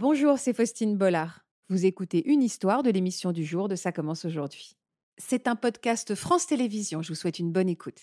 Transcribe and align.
Bonjour, 0.00 0.38
c'est 0.38 0.52
Faustine 0.52 0.96
Bollard. 0.96 1.40
Vous 1.70 1.84
écoutez 1.84 2.24
une 2.30 2.40
histoire 2.40 2.84
de 2.84 2.90
l'émission 2.92 3.32
du 3.32 3.44
jour 3.44 3.66
de 3.66 3.74
Ça 3.74 3.90
commence 3.90 4.24
aujourd'hui. 4.24 4.76
C'est 5.16 5.48
un 5.48 5.56
podcast 5.56 6.14
France 6.14 6.46
Télévisions. 6.46 7.02
Je 7.02 7.08
vous 7.08 7.16
souhaite 7.16 7.40
une 7.40 7.50
bonne 7.50 7.68
écoute. 7.68 7.98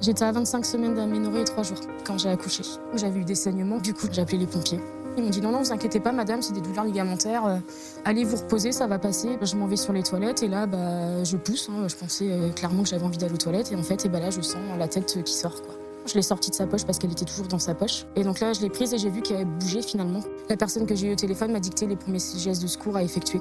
J'étais 0.00 0.22
à 0.22 0.30
25 0.30 0.64
semaines 0.64 0.94
d'aménorrhée 0.94 1.40
et 1.40 1.44
3 1.46 1.64
jours 1.64 1.80
quand 2.04 2.16
j'ai 2.16 2.28
accouché. 2.28 2.62
J'avais 2.94 3.18
eu 3.18 3.24
des 3.24 3.34
saignements, 3.34 3.78
du 3.80 3.92
coup 3.92 4.06
j'ai 4.08 4.22
appelé 4.22 4.38
les 4.38 4.46
pompiers. 4.46 4.78
Ils 5.16 5.24
m'ont 5.24 5.30
dit 5.30 5.40
non, 5.40 5.50
non, 5.50 5.62
vous 5.62 5.72
inquiétez 5.72 5.98
pas, 5.98 6.12
madame, 6.12 6.40
c'est 6.40 6.52
des 6.52 6.60
douleurs 6.60 6.84
ligamentaires. 6.84 7.44
euh, 7.46 7.58
allez 8.04 8.22
vous 8.22 8.36
reposer, 8.36 8.70
ça 8.70 8.86
va 8.86 9.00
passer. 9.00 9.36
Je 9.42 9.56
m'en 9.56 9.66
vais 9.66 9.74
sur 9.74 9.92
les 9.92 10.04
toilettes 10.04 10.44
et 10.44 10.48
là, 10.48 10.66
bah, 10.68 11.24
je 11.24 11.36
pousse. 11.36 11.68
hein. 11.68 11.88
Je 11.88 11.96
pensais 11.96 12.30
euh, 12.30 12.52
clairement 12.52 12.84
que 12.84 12.88
j'avais 12.90 13.04
envie 13.04 13.18
d'aller 13.18 13.34
aux 13.34 13.36
toilettes 13.36 13.72
et 13.72 13.74
en 13.74 13.82
fait, 13.82 14.06
et 14.06 14.08
bah, 14.08 14.20
là, 14.20 14.30
je 14.30 14.40
sens 14.40 14.62
la 14.78 14.86
tête 14.86 15.24
qui 15.24 15.32
sort. 15.32 15.60
Je 16.06 16.14
l'ai 16.14 16.22
sortie 16.22 16.50
de 16.50 16.54
sa 16.54 16.66
poche 16.66 16.84
parce 16.84 16.98
qu'elle 16.98 17.12
était 17.12 17.24
toujours 17.24 17.46
dans 17.46 17.58
sa 17.58 17.74
poche. 17.74 18.06
Et 18.16 18.24
donc 18.24 18.40
là, 18.40 18.52
je 18.52 18.60
l'ai 18.60 18.70
prise 18.70 18.94
et 18.94 18.98
j'ai 18.98 19.10
vu 19.10 19.22
qu'elle 19.22 19.44
bougeait 19.44 19.82
finalement. 19.82 20.22
La 20.48 20.56
personne 20.56 20.86
que 20.86 20.94
j'ai 20.94 21.08
eu 21.08 21.12
au 21.12 21.16
téléphone 21.16 21.52
m'a 21.52 21.60
dicté 21.60 21.86
les 21.86 21.96
premiers 21.96 22.18
gestes 22.18 22.62
de 22.62 22.66
secours 22.66 22.96
à 22.96 23.02
effectuer. 23.02 23.40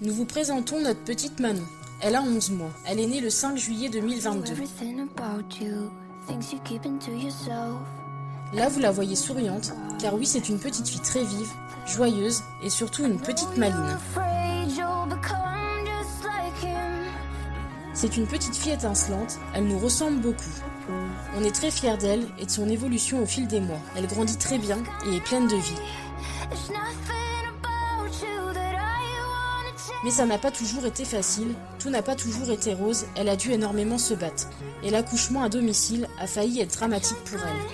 Nous 0.00 0.14
vous 0.14 0.24
présentons 0.24 0.80
notre 0.80 1.00
petite 1.00 1.40
Manon. 1.40 1.62
Elle 2.00 2.16
a 2.16 2.22
11 2.22 2.52
mois. 2.52 2.70
Elle 2.86 3.00
est 3.00 3.06
née 3.06 3.20
le 3.20 3.28
5 3.28 3.56
juillet 3.56 3.90
2022. 3.90 4.52
Everything 4.52 5.00
about 5.00 5.44
you, 5.60 5.90
things 6.26 6.52
you 6.52 6.58
keep 6.64 6.86
into 6.86 7.10
yourself. 7.10 7.76
Là, 8.54 8.68
vous 8.68 8.80
la 8.80 8.90
voyez 8.90 9.14
souriante, 9.14 9.72
car 10.00 10.14
oui, 10.14 10.26
c'est 10.26 10.48
une 10.48 10.58
petite 10.58 10.88
fille 10.88 11.00
très 11.02 11.22
vive, 11.22 11.50
joyeuse 11.86 12.42
et 12.64 12.70
surtout 12.70 13.04
une 13.04 13.18
petite 13.18 13.56
maline. 13.56 13.98
C'est 18.00 18.16
une 18.16 18.26
petite 18.26 18.56
fille 18.56 18.72
étincelante, 18.72 19.38
elle 19.54 19.66
nous 19.66 19.78
ressemble 19.78 20.22
beaucoup. 20.22 20.54
On 21.36 21.44
est 21.44 21.54
très 21.54 21.70
fiers 21.70 21.98
d'elle 21.98 22.26
et 22.38 22.46
de 22.46 22.50
son 22.50 22.66
évolution 22.66 23.22
au 23.22 23.26
fil 23.26 23.46
des 23.46 23.60
mois. 23.60 23.78
Elle 23.94 24.06
grandit 24.06 24.38
très 24.38 24.56
bien 24.56 24.78
et 25.06 25.16
est 25.16 25.20
pleine 25.20 25.46
de 25.46 25.56
vie. 25.56 25.76
Mais 30.02 30.10
ça 30.10 30.24
n'a 30.24 30.38
pas 30.38 30.50
toujours 30.50 30.86
été 30.86 31.04
facile, 31.04 31.54
tout 31.78 31.90
n'a 31.90 32.00
pas 32.00 32.16
toujours 32.16 32.50
été 32.50 32.72
rose, 32.72 33.04
elle 33.16 33.28
a 33.28 33.36
dû 33.36 33.52
énormément 33.52 33.98
se 33.98 34.14
battre. 34.14 34.48
Et 34.82 34.88
l'accouchement 34.88 35.42
à 35.42 35.50
domicile 35.50 36.08
a 36.18 36.26
failli 36.26 36.62
être 36.62 36.78
dramatique 36.78 37.22
pour 37.26 37.38
elle. 37.38 37.66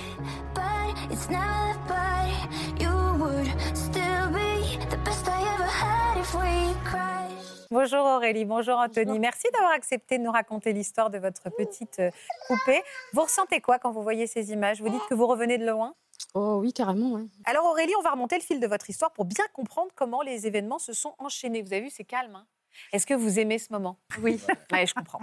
Bonjour 7.89 8.05
Aurélie, 8.05 8.45
bonjour 8.45 8.79
Anthony. 8.79 9.21
Merci 9.21 9.47
d'avoir 9.53 9.71
accepté 9.71 10.19
de 10.19 10.25
nous 10.25 10.33
raconter 10.33 10.73
l'histoire 10.73 11.09
de 11.09 11.19
votre 11.19 11.51
petite 11.51 12.01
euh, 12.01 12.11
poupée. 12.49 12.83
Vous 13.13 13.21
ressentez 13.23 13.61
quoi 13.61 13.79
quand 13.79 13.93
vous 13.93 14.03
voyez 14.03 14.27
ces 14.27 14.51
images? 14.51 14.81
Vous 14.83 14.89
dites 14.89 15.07
que 15.09 15.15
vous 15.15 15.29
revenez 15.29 15.57
de 15.57 15.65
loin? 15.65 15.95
Oh 16.35 16.59
oui, 16.61 16.73
carrément, 16.73 17.13
ouais. 17.13 17.23
Alors 17.45 17.65
Aurélie, 17.67 17.93
on 17.97 18.03
va 18.03 18.11
remonter 18.11 18.35
le 18.35 18.43
fil 18.43 18.59
de 18.59 18.67
votre 18.67 18.91
histoire 18.91 19.13
pour 19.13 19.25
bien 19.25 19.45
comprendre 19.53 19.93
comment 19.95 20.23
les 20.23 20.49
événements 20.49 20.81
se 20.81 20.93
sont 20.95 21.15
enchaînés. 21.19 21.63
Vous 21.63 21.73
avez 21.73 21.83
vu, 21.83 21.91
c'est 21.91 22.03
calme. 22.03 22.35
hein 22.35 22.47
Est-ce 22.93 23.07
que 23.07 23.15
vous 23.15 23.39
aimez 23.39 23.61
ce 23.61 23.73
moment? 23.73 24.01
Oui. 24.21 24.41
je 24.73 24.93
comprends. 24.93 25.21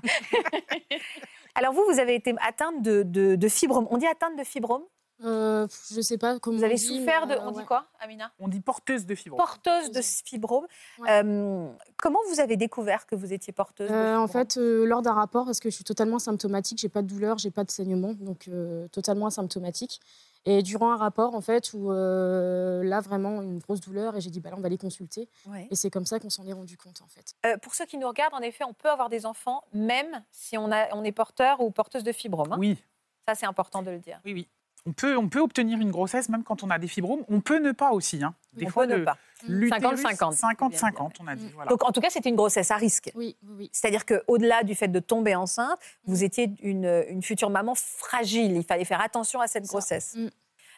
Alors 1.56 1.74
vous, 1.74 1.84
vous 1.92 2.00
avez 2.00 2.16
été 2.16 2.34
atteinte 2.42 2.82
de, 2.82 3.04
de, 3.04 3.36
de 3.36 3.48
fibrome. 3.50 3.88
On 3.92 3.98
dit 3.98 4.08
atteinte 4.08 4.38
de 4.40 4.44
fibrome? 4.46 4.84
Euh, 5.24 5.68
je 5.94 6.02
sais 6.02 6.18
pas 6.18 6.40
comment. 6.40 6.58
Vous 6.58 6.64
avez 6.64 6.74
on 6.74 6.78
dit, 6.78 7.00
souffert 7.00 7.28
de... 7.28 7.36
On 7.36 7.52
dit 7.52 7.60
ouais. 7.60 7.66
quoi, 7.66 7.86
Amina? 8.00 8.32
On 8.40 8.48
dit 8.48 8.60
porteuse 8.60 9.06
de 9.06 9.16
fibrome. 9.16 9.38
Porteuse 9.38 9.92
de 9.92 10.02
fibrome. 10.02 10.66
Ouais. 11.00 11.24
Euh, 11.24 11.72
comment 11.98 12.20
vous 12.30 12.40
avez 12.40 12.58
découvert 12.58 13.06
que 13.06 13.16
vous 13.16 13.32
étiez 13.34 13.54
porteuse 13.54 13.90
de 13.90 13.94
Euh, 13.94 14.18
en 14.20 14.28
fait, 14.28 14.58
euh, 14.58 14.86
lors 14.86 15.02
d'un 15.02 15.14
rapport, 15.14 15.46
parce 15.46 15.60
que 15.60 15.70
je 15.70 15.76
suis 15.76 15.84
totalement 15.84 16.20
symptomatique, 16.20 16.78
j'ai 16.80 16.90
pas 16.90 17.02
de 17.02 17.08
douleur, 17.08 17.38
j'ai 17.38 17.52
pas 17.52 17.64
de 17.64 17.72
saignement, 17.72 18.14
donc 18.14 18.48
euh, 18.48 18.88
totalement 18.90 19.28
asymptomatique. 19.28 20.00
Et 20.46 20.62
durant 20.62 20.92
un 20.92 20.98
rapport, 20.98 21.36
en 21.36 21.42
fait, 21.42 21.72
où 21.74 21.90
euh, 21.90 22.84
là, 22.84 23.00
vraiment, 23.00 23.42
une 23.42 23.60
grosse 23.60 23.80
douleur, 23.80 24.18
et 24.18 24.22
j'ai 24.22 24.30
dit, 24.30 24.42
bah 24.42 24.50
là, 24.50 24.58
on 24.58 24.62
va 24.62 24.68
les 24.68 24.78
consulter. 24.78 25.30
Ouais. 25.48 25.70
Et 25.72 25.76
c'est 25.78 25.90
comme 25.90 26.06
ça 26.06 26.20
qu'on 26.20 26.30
s'en 26.30 26.46
est 26.46 26.52
rendu 26.52 26.76
compte, 26.76 27.02
en 27.02 27.08
fait. 27.08 27.34
Euh, 27.46 27.56
pour 27.60 27.74
ceux 27.76 27.86
qui 27.86 27.98
nous 27.98 28.08
regardent, 28.10 28.34
en 28.34 28.42
effet, 28.42 28.66
on 28.66 28.74
peut 28.74 28.90
avoir 28.90 29.08
des 29.08 29.26
enfants, 29.26 29.64
même 29.74 30.22
si 30.32 30.58
on, 30.58 30.70
a, 30.74 30.94
on 30.94 31.06
est 31.06 31.14
porteur 31.14 31.62
ou 31.62 31.72
porteuse 31.72 32.04
de 32.04 32.12
fibrome. 32.12 32.52
hein. 32.52 32.58
Oui, 32.60 32.78
Ça, 33.26 33.36
c'est 33.36 33.46
important 33.46 33.82
de 33.84 33.92
le 33.92 34.00
dire. 34.00 34.20
oui, 34.26 34.34
oui. 34.34 34.50
On 34.86 34.92
peut, 34.92 35.18
on 35.18 35.30
peut 35.30 35.40
obtenir 35.40 35.80
une 35.80 35.92
grossesse 35.92 36.28
même 36.30 36.44
quand 36.44 36.64
on 36.64 36.70
a 36.70 36.78
des 36.78 36.88
fibromes. 36.88 37.24
On 37.30 37.40
peut 37.40 37.60
ne 37.60 37.72
pas 37.72 37.92
aussi. 37.92 38.22
Hein. 38.24 38.36
Des 38.54 38.66
on 38.66 38.70
fois, 38.70 38.86
peut 38.86 38.98
ne 38.98 39.06
pas. 39.06 39.18
l'utérus, 39.48 40.02
50-50, 40.02 40.40
50-50, 40.40 41.12
on 41.22 41.28
a 41.28 41.36
dit. 41.36 41.46
Mm. 41.46 41.52
Voilà. 41.56 41.70
Donc, 41.70 41.84
en 41.88 41.92
tout 41.92 42.02
cas, 42.02 42.10
c'était 42.10 42.30
une 42.30 42.36
grossesse 42.36 42.70
à 42.70 42.76
risque. 42.76 43.12
Oui. 43.16 43.38
C'est-à-dire 43.72 44.06
qu'au-delà 44.06 44.64
du 44.64 44.76
fait 44.76 44.90
de 44.90 45.00
tomber 45.00 45.36
enceinte, 45.36 45.80
vous 46.06 46.24
étiez 46.24 46.52
une, 46.62 47.06
une 47.08 47.24
future 47.24 47.50
maman 47.50 47.76
fragile. 47.76 48.58
Il 48.58 48.64
fallait 48.64 48.86
faire 48.86 49.02
attention 49.02 49.40
à 49.40 49.48
cette 49.48 49.68
grossesse. 49.68 50.16
Mm. 50.16 50.28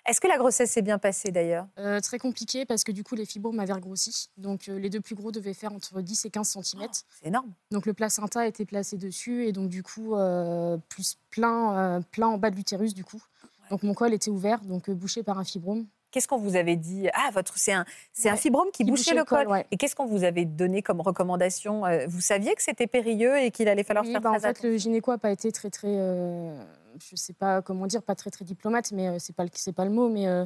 Est-ce 0.08 0.22
que 0.22 0.28
la 0.28 0.38
grossesse 0.38 0.72
s'est 0.72 0.84
bien 0.84 1.00
passée 1.00 1.32
d'ailleurs? 1.32 1.68
Euh, 1.80 2.00
très 2.00 2.20
compliqué, 2.20 2.66
parce 2.66 2.84
que 2.84 2.92
du 2.92 3.04
coup, 3.04 3.16
les 3.16 3.26
fibromes 3.26 3.56
m'avaient 3.56 3.74
regrossi. 3.74 4.30
Donc, 4.38 4.70
euh, 4.70 4.78
les 4.78 4.92
deux 4.92 5.02
plus 5.02 5.16
gros 5.16 5.32
devaient 5.32 5.56
faire 5.56 5.74
entre 5.74 6.00
10 6.00 6.26
et 6.26 6.30
15 6.30 6.48
cm. 6.48 6.88
C'est 6.92 7.28
énorme. 7.28 7.52
Donc, 7.72 7.88
le 7.88 7.94
placenta 7.94 8.46
était 8.46 8.66
placé 8.66 8.98
dessus, 8.98 9.48
et 9.48 9.52
donc, 9.52 9.70
du 9.70 9.82
coup, 9.82 10.16
euh, 10.16 10.78
plus 10.90 11.18
plein, 11.32 11.78
euh, 11.78 12.02
plein 12.12 12.28
en 12.28 12.38
bas 12.38 12.52
de 12.52 12.56
l'utérus, 12.56 12.94
du 12.94 13.04
coup. 13.04 13.22
Donc, 13.70 13.84
mon 13.84 13.94
col 13.94 14.14
était 14.14 14.30
ouvert, 14.32 14.60
donc 14.62 14.90
euh, 14.90 14.94
bouché 14.94 15.24
par 15.24 15.38
un 15.40 15.44
fibrome. 15.44 15.86
Qu'est-ce 16.12 16.28
qu'on 16.30 16.38
vous 16.38 16.56
avait 16.56 16.78
dit? 16.78 17.10
Ah, 17.14 17.30
votre, 17.34 17.58
c'est 17.58 17.74
un, 17.74 17.84
c'est 18.14 18.30
un 18.30 18.38
fibrome 18.38 18.68
qui, 18.72 18.84
Qui 18.86 18.90
bouchait 18.92 19.12
bouchait 19.12 19.16
le 19.16 19.26
col. 19.26 19.40
col, 19.44 19.48
ouais. 19.52 19.66
Et 19.72 19.76
qu'est-ce 19.78 19.96
qu'on 19.96 20.06
vous 20.06 20.24
avait 20.24 20.46
donné 20.46 20.82
comme 20.82 21.02
recommandation? 21.02 21.86
Euh, 21.86 22.06
Vous 22.08 22.22
saviez 22.22 22.56
que 22.56 22.64
c'était 22.64 22.88
périlleux 22.88 23.38
et 23.38 23.52
qu'il 23.52 23.68
allait 23.68 23.84
falloir 23.84 24.06
Oui, 24.06 24.12
faire 24.14 24.22
bah, 24.22 24.30
en 24.30 24.34
très 24.34 24.42
fait, 24.42 24.48
attention? 24.52 24.70
le 24.70 24.78
gynéco 24.78 25.12
n'a 25.12 25.18
pas 25.18 25.32
été 25.32 25.52
très, 25.52 25.70
très. 25.70 25.90
euh, 25.92 26.58
je 27.04 27.16
sais 27.18 27.34
pas 27.34 27.62
comment 27.62 27.86
dire, 27.86 28.02
pas 28.02 28.16
très, 28.16 28.30
très 28.30 28.46
diplomate, 28.46 28.92
mais 28.94 29.08
euh, 29.10 29.18
c'est 29.20 29.36
pas, 29.36 29.44
le- 29.44 29.50
c'est 29.56 29.74
pas 29.74 29.84
le 29.84 29.92
mot. 29.92 30.08
Mais 30.08 30.28
euh, 30.28 30.46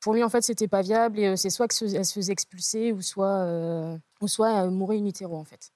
pour 0.00 0.12
lui, 0.12 0.22
en 0.22 0.28
fait, 0.28 0.42
c'était 0.42 0.68
pas 0.68 0.82
viable. 0.82 1.18
Et 1.18 1.34
c'est 1.38 1.48
soit 1.50 1.66
qu'elle 1.68 2.04
se 2.04 2.12
faisait 2.14 2.32
expulser, 2.32 2.92
ou 2.92 3.00
soit, 3.00 3.38
euh, 3.44 3.96
ou 4.20 4.28
soit 4.28 4.66
mourir 4.68 5.00
in 5.02 5.06
utero, 5.06 5.36
en 5.36 5.44
fait. 5.44 5.70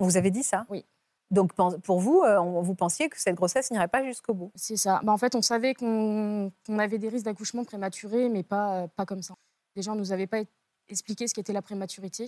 On 0.00 0.06
vous 0.06 0.16
avait 0.16 0.32
dit 0.32 0.42
ça? 0.42 0.66
Oui. 0.68 0.84
Donc 1.32 1.52
pour 1.82 1.98
vous, 1.98 2.22
euh, 2.24 2.38
vous 2.38 2.74
pensiez 2.74 3.08
que 3.08 3.18
cette 3.18 3.34
grossesse 3.36 3.70
n'irait 3.70 3.88
pas 3.88 4.04
jusqu'au 4.04 4.34
bout. 4.34 4.52
C'est 4.54 4.76
ça. 4.76 5.00
Bah, 5.02 5.12
en 5.12 5.18
fait, 5.18 5.34
on 5.34 5.40
savait 5.42 5.72
qu'on 5.74 6.52
avait 6.78 6.98
des 6.98 7.08
risques 7.08 7.24
d'accouchement 7.24 7.64
prématuré, 7.64 8.28
mais 8.28 8.42
pas, 8.42 8.82
euh, 8.82 8.86
pas 8.94 9.06
comme 9.06 9.22
ça. 9.22 9.34
Les 9.74 9.82
gens 9.82 9.94
ne 9.94 10.00
nous 10.00 10.12
avaient 10.12 10.26
pas 10.26 10.42
expliqué 10.90 11.26
ce 11.26 11.32
qu'était 11.34 11.54
la 11.54 11.62
prématurité. 11.62 12.26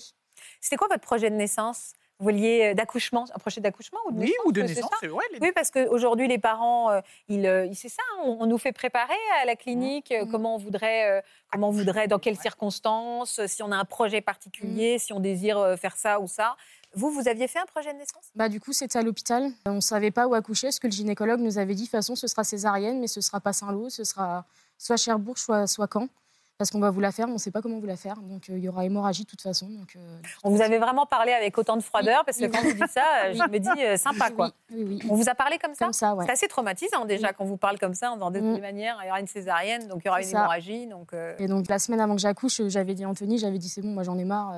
C'était 0.60 0.76
quoi 0.76 0.88
votre 0.88 1.02
projet 1.02 1.28
de 1.28 1.36
naissance? 1.36 1.92
Vous 2.18 2.24
vouliez 2.26 2.70
euh, 2.70 2.74
d'accouchement, 2.74 3.24
un 3.34 3.38
projet 3.38 3.60
d'accouchement 3.60 3.98
ou 4.06 4.12
de 4.12 4.16
Oui, 4.20 4.26
naissance 4.26 4.46
ou 4.46 4.52
de 4.52 4.62
naissance, 4.62 4.90
ça 4.90 4.96
c'est 5.00 5.08
vrai. 5.08 5.24
les- 5.32 5.38
Oui, 5.40 5.52
parce 5.54 5.70
qu'aujourd'hui, 5.70 6.26
les 6.28 6.38
parents, 6.38 6.98
ils, 7.28 7.70
c'est 7.74 7.88
ça, 7.90 8.02
on, 8.24 8.38
on 8.40 8.46
nous 8.46 8.56
fait 8.58 8.72
préparer 8.72 9.12
à 9.42 9.44
la 9.44 9.54
clinique 9.56 10.12
euh, 10.12 10.24
Mhm. 10.24 10.30
comment 10.30 10.54
on 10.54 10.58
voudrait, 10.58 11.22
comment 11.52 11.68
on 11.68 11.72
voudrait, 11.72 12.08
dans 12.08 12.18
quelles 12.20 12.36
Ouais. 12.36 12.40
circonstances, 12.42 13.44
si 13.46 13.62
on 13.62 13.70
a 13.70 13.76
un 13.76 13.84
projet 13.84 14.20
particulier, 14.22 14.98
si 14.98 15.12
on 15.12 15.20
désire 15.20 15.76
faire 15.78 15.96
ça 15.96 16.20
ou 16.20 16.26
ça. 16.26 16.56
Vous, 16.96 17.10
vous 17.10 17.28
aviez 17.28 17.48
fait 17.48 17.58
un 17.58 17.66
projet 17.66 17.92
de 17.92 17.98
naissance? 17.98 18.24
Bah, 18.34 18.48
du 18.48 18.60
coup, 18.60 18.72
c'était 18.72 18.98
à 18.98 19.02
l'hôpital. 19.02 19.50
On 19.66 19.74
ne 19.74 19.80
savait 19.80 20.10
pas 20.10 20.26
où 20.26 20.34
accoucher, 20.34 20.68
parce 20.68 20.78
que 20.78 20.86
le 20.86 20.92
gynécologue 20.92 21.40
nous 21.40 21.58
avait 21.58 21.74
dit, 21.74 21.82
de 21.82 21.86
toute 21.86 21.92
façon, 21.92 22.14
ce 22.16 22.26
sera 22.26 22.44
césarienne, 22.44 23.00
mais 23.00 23.06
ce 23.08 23.20
sera 23.20 23.40
pas 23.40 23.52
Saint-Lô, 23.52 23.90
ce 23.90 24.04
sera 24.04 24.44
soit 24.78 24.96
Cherbourg, 24.96 25.38
soit, 25.38 25.66
soit 25.66 25.88
Caen. 25.92 26.08
Parce 26.56 26.70
qu'on 26.70 26.78
va 26.78 26.90
vous 26.90 27.00
la 27.00 27.10
faire, 27.10 27.26
mais 27.26 27.32
on 27.32 27.34
ne 27.34 27.40
sait 27.40 27.50
pas 27.50 27.60
comment 27.62 27.80
vous 27.80 27.86
la 27.86 27.96
faire. 27.96 28.14
Donc, 28.16 28.48
euh, 28.48 28.56
il 28.56 28.62
y 28.62 28.68
aura 28.68 28.84
hémorragie 28.84 29.24
de 29.24 29.28
toute 29.28 29.40
façon. 29.42 29.66
Donc, 29.68 29.96
euh, 29.96 30.20
de 30.20 30.26
On 30.44 30.50
vous 30.50 30.62
avait 30.62 30.78
vraiment 30.78 31.04
parlé 31.04 31.32
avec 31.32 31.58
autant 31.58 31.76
de 31.76 31.82
froideur, 31.82 32.24
parce 32.24 32.38
que 32.38 32.44
Oui. 32.44 32.50
quand 32.52 32.62
vous 32.62 32.72
dites 32.74 32.90
ça, 32.92 33.02
euh, 33.24 33.34
je 33.34 33.50
me 33.50 33.58
dis 33.58 33.82
euh, 33.82 33.96
sympa, 33.96 34.30
quoi. 34.30 34.52
Oui, 34.70 34.84
oui, 34.84 34.98
oui. 35.02 35.08
On 35.10 35.16
vous 35.16 35.28
a 35.28 35.34
parlé 35.34 35.58
comme 35.58 35.74
ça? 35.74 35.86
Comme 35.86 35.92
ça, 35.92 36.14
ouais. 36.14 36.26
C'est 36.26 36.32
assez 36.32 36.46
traumatisant 36.46 37.06
déjà 37.06 37.26
Oui. 37.30 37.34
quand 37.36 37.44
vous 37.44 37.56
parle 37.56 37.76
comme 37.80 37.94
ça, 37.94 38.12
en 38.12 38.14
disant 38.14 38.30
de 38.30 38.38
Mm. 38.38 38.52
toute 38.52 38.60
manière, 38.62 38.96
il 39.02 39.06
y 39.06 39.10
aura 39.10 39.18
une 39.18 39.26
césarienne, 39.26 39.88
donc 39.88 40.02
il 40.04 40.06
y 40.06 40.10
aura 40.10 40.20
une 40.22 40.28
ça. 40.28 40.38
hémorragie. 40.38 40.86
Donc, 40.86 41.10
Et 41.40 41.48
donc, 41.48 41.66
la 41.66 41.80
semaine 41.80 41.98
avant 42.00 42.14
que 42.14 42.20
j'accouche, 42.20 42.62
j'avais 42.68 42.94
dit 42.94 43.02
à 43.02 43.08
Anthony, 43.08 43.38
j'avais 43.38 43.58
dit, 43.58 43.68
c'est 43.68 43.82
bon, 43.82 43.88
moi 43.88 44.04
j'en 44.04 44.16
ai 44.16 44.24
marre. 44.24 44.54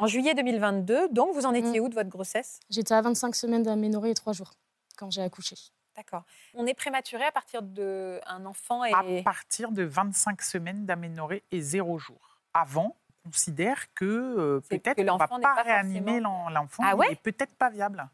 En 0.00 0.06
juillet 0.06 0.34
2022, 0.34 1.08
donc 1.10 1.34
vous 1.34 1.44
en 1.44 1.52
étiez 1.52 1.78
Mm. 1.78 1.84
où 1.84 1.88
de 1.90 1.94
votre 1.94 2.08
grossesse? 2.08 2.58
J'étais 2.70 2.94
à 2.94 3.02
25 3.02 3.34
semaines 3.34 3.62
d'aménorrhée 3.62 4.10
et 4.10 4.14
3 4.14 4.32
jours 4.32 4.52
quand 4.96 5.10
j'ai 5.10 5.20
accouché. 5.22 5.56
D'accord. 5.94 6.22
On 6.54 6.66
est 6.66 6.72
prématuré 6.74 7.24
à 7.24 7.32
partir 7.32 7.60
d'un 7.62 8.46
enfant 8.46 8.84
et... 8.84 8.92
À 8.94 9.22
partir 9.22 9.70
de 9.72 9.82
25 9.82 10.40
semaines 10.40 10.86
d'aménorrhée 10.86 11.42
et 11.52 11.60
0 11.60 11.98
jours. 11.98 12.38
Avant, 12.54 12.96
on 13.24 13.30
considère 13.30 13.92
que 13.92 14.04
euh, 14.06 14.60
peut-être 14.70 14.96
qu'on 14.96 15.02
ne 15.02 15.06
va 15.06 15.12
l'enfant 15.18 15.36
n'est 15.38 15.42
pas 15.42 15.56
pas 15.56 15.62
réanimer 15.62 16.20
l'en- 16.20 16.48
l'enfant. 16.48 16.82
Ah 16.86 16.96
ouais? 16.96 17.08
il 17.10 17.12
est 17.12 17.16
peut-être 17.22 17.54
pas 17.56 17.68
viable. 17.68 18.08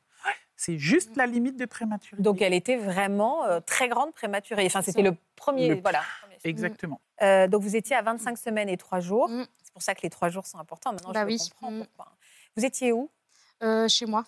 C'est 0.58 0.78
juste 0.78 1.14
la 1.16 1.26
limite 1.26 1.56
de 1.58 1.66
prématurité. 1.66 2.22
Donc 2.22 2.40
elle 2.40 2.54
était 2.54 2.76
vraiment 2.76 3.44
euh, 3.44 3.60
très 3.60 3.88
grande 3.88 4.12
prématurée. 4.14 4.64
Enfin, 4.66 4.80
c'était 4.82 5.02
le 5.02 5.14
premier... 5.36 5.68
Le- 5.68 5.80
Voilà. 5.82 6.00
Exactement. 6.44 7.00
Euh, 7.22 7.46
donc 7.46 7.62
vous 7.62 7.76
étiez 7.76 7.94
à 7.94 8.02
25 8.02 8.38
semaines 8.38 8.68
et 8.70 8.76
3 8.78 9.00
jours. 9.00 9.28
Mm. 9.28 9.44
C'est 9.76 9.80
pour 9.80 9.82
ça 9.82 9.94
que 9.94 10.00
les 10.04 10.08
3 10.10 10.30
jours 10.30 10.46
sont 10.46 10.58
importants. 10.58 10.92
Maintenant, 10.92 11.12
Bah 11.12 11.20
je 11.20 11.26
oui. 11.26 11.38
comprends 11.38 11.70
Mm. 11.70 11.84
pourquoi. 11.84 12.16
Vous 12.56 12.64
étiez 12.64 12.92
où? 12.92 13.10
Euh, 13.62 13.86
chez 13.88 14.06
moi. 14.06 14.24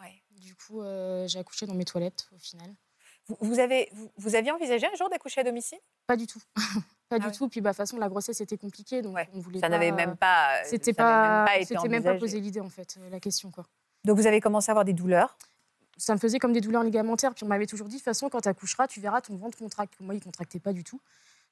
Ouais. 0.00 0.12
Du 0.30 0.56
coup, 0.56 0.82
euh, 0.82 1.28
j'ai 1.28 1.38
accouché 1.38 1.66
dans 1.66 1.74
mes 1.74 1.84
toilettes 1.84 2.26
au 2.34 2.38
final. 2.38 2.74
vous, 3.28 3.36
vous 3.40 3.58
avez, 3.60 3.88
vous, 3.92 4.10
vous 4.16 4.34
aviez 4.34 4.50
envisagé 4.50 4.86
un 4.92 4.94
jour 4.96 5.08
d'accoucher 5.08 5.42
à 5.42 5.44
domicile? 5.44 5.78
Pas 6.08 6.16
du 6.16 6.26
tout. 6.26 6.40
pas 7.08 7.16
Ah 7.16 7.18
du 7.20 7.26
ouais. 7.26 7.32
tout. 7.32 7.48
Puis, 7.48 7.60
bah, 7.60 7.70
de 7.70 7.74
toute 7.74 7.76
façon, 7.76 7.96
la 7.98 8.08
grossesse 8.08 8.40
était 8.40 8.56
compliquée. 8.58 9.00
Donc, 9.02 9.14
Ouais. 9.14 9.28
on 9.34 9.38
voulait 9.38 9.60
Ça 9.60 9.68
n'avait 9.68 9.92
même 9.92 10.16
pas... 10.16 10.64
C'était 10.64 10.92
ça 10.92 11.02
n'avait 11.04 11.58
pas, 11.60 11.64
c'était 11.64 11.88
même 11.88 12.02
pas 12.02 12.14
posé 12.16 12.40
l'idée, 12.40 12.60
en 12.60 12.68
fait, 12.70 12.96
euh, 12.98 13.08
la 13.08 13.20
question. 13.20 13.52
quoi. 13.52 13.66
Donc 14.04 14.16
vous 14.18 14.26
avez 14.26 14.40
commencé 14.40 14.70
à 14.70 14.72
avoir 14.72 14.84
des 14.84 14.94
douleurs? 14.94 15.38
Ça 15.96 16.12
me 16.14 16.18
faisait 16.18 16.38
comme 16.40 16.52
des 16.52 16.60
douleurs 16.60 16.82
ligamentaires. 16.82 17.34
Puis, 17.34 17.44
on 17.44 17.48
m'avait 17.48 17.66
toujours 17.66 17.86
dit, 17.86 17.96
de 17.96 18.00
toute 18.00 18.04
façon, 18.04 18.28
quand 18.30 18.40
tu 18.40 18.48
accoucheras, 18.48 18.88
tu 18.88 19.00
verras 19.00 19.20
ton 19.20 19.36
ventre 19.36 19.58
contracte. 19.58 19.94
Moi, 20.00 20.16
il 20.16 20.20
contractait 20.22 20.58
pas 20.60 20.72
du 20.72 20.82
tout. 20.82 21.00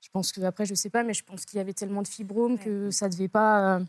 Je 0.00 0.08
pense 0.12 0.32
que, 0.32 0.40
après, 0.42 0.66
je 0.66 0.74
sais 0.74 0.90
pas, 0.90 1.02
mais 1.02 1.14
je 1.14 1.24
pense 1.24 1.44
qu'il 1.44 1.58
y 1.58 1.60
avait 1.60 1.72
tellement 1.72 2.02
de 2.02 2.08
fibromes 2.08 2.58
que 2.58 2.90
ça 2.90 3.08
devait 3.08 3.28
pas. 3.28 3.76
euh, 3.78 3.84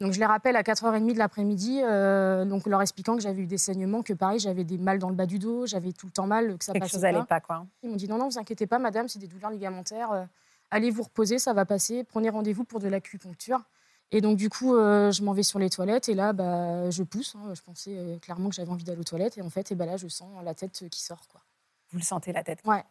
Donc, 0.00 0.12
je 0.12 0.18
les 0.18 0.26
rappelle 0.26 0.56
à 0.56 0.62
4h30 0.62 1.12
de 1.12 1.18
l'après-midi, 1.18 1.80
euh, 1.84 2.44
donc 2.44 2.66
leur 2.66 2.80
expliquant 2.82 3.14
que 3.16 3.22
j'avais 3.22 3.42
eu 3.42 3.46
des 3.46 3.58
saignements, 3.58 4.02
que 4.02 4.12
pareil, 4.14 4.38
j'avais 4.40 4.64
des 4.64 4.78
mal 4.78 4.98
dans 4.98 5.08
le 5.10 5.14
bas 5.14 5.26
du 5.26 5.38
dos, 5.38 5.66
j'avais 5.66 5.92
tout 5.92 6.06
le 6.06 6.12
temps 6.12 6.26
mal, 6.26 6.56
que 6.58 6.64
ça 6.64 6.72
Quelque 6.72 6.82
passait 6.84 6.92
chose 6.92 7.02
pas. 7.02 7.12
n'allait 7.12 7.24
pas, 7.26 7.40
quoi. 7.40 7.66
Ils 7.82 7.90
m'ont 7.90 7.96
dit 7.96 8.08
non, 8.08 8.16
non, 8.18 8.28
vous 8.28 8.38
inquiétez 8.38 8.66
pas, 8.66 8.78
madame, 8.78 9.08
c'est 9.08 9.18
des 9.18 9.26
douleurs 9.28 9.50
ligamentaires. 9.50 10.10
euh, 10.12 10.24
allez 10.70 10.90
vous 10.90 11.02
reposer, 11.02 11.38
ça 11.38 11.52
va 11.52 11.64
passer. 11.66 12.02
Prenez 12.04 12.30
rendez-vous 12.30 12.64
pour 12.64 12.80
de 12.80 12.88
l'acupuncture. 12.88 13.60
Et 14.12 14.20
donc, 14.20 14.36
du 14.38 14.48
coup, 14.48 14.74
euh, 14.74 15.12
je 15.12 15.22
m'en 15.22 15.32
vais 15.34 15.42
sur 15.44 15.58
les 15.60 15.70
toilettes 15.70 16.08
et 16.08 16.14
là, 16.14 16.32
bah, 16.32 16.90
je 16.90 17.02
pousse. 17.04 17.36
hein. 17.36 17.52
Je 17.54 17.60
pensais 17.62 18.18
clairement 18.22 18.48
que 18.48 18.54
j'avais 18.56 18.70
envie 18.70 18.82
d'aller 18.84 19.00
aux 19.00 19.04
toilettes. 19.04 19.38
Et 19.38 19.42
en 19.42 19.50
fait, 19.50 19.70
et 19.70 19.74
bah, 19.76 19.86
là, 19.86 19.96
je 19.96 20.08
sens 20.08 20.28
la 20.42 20.52
tête 20.54 20.84
qui 20.90 21.00
sort. 21.00 21.28
Quoi. 21.28 21.40
Vous 21.90 21.98
le 21.98 22.02
sentez 22.04 22.32
la 22.32 22.42
tête. 22.42 22.58
Ouais. 22.64 22.82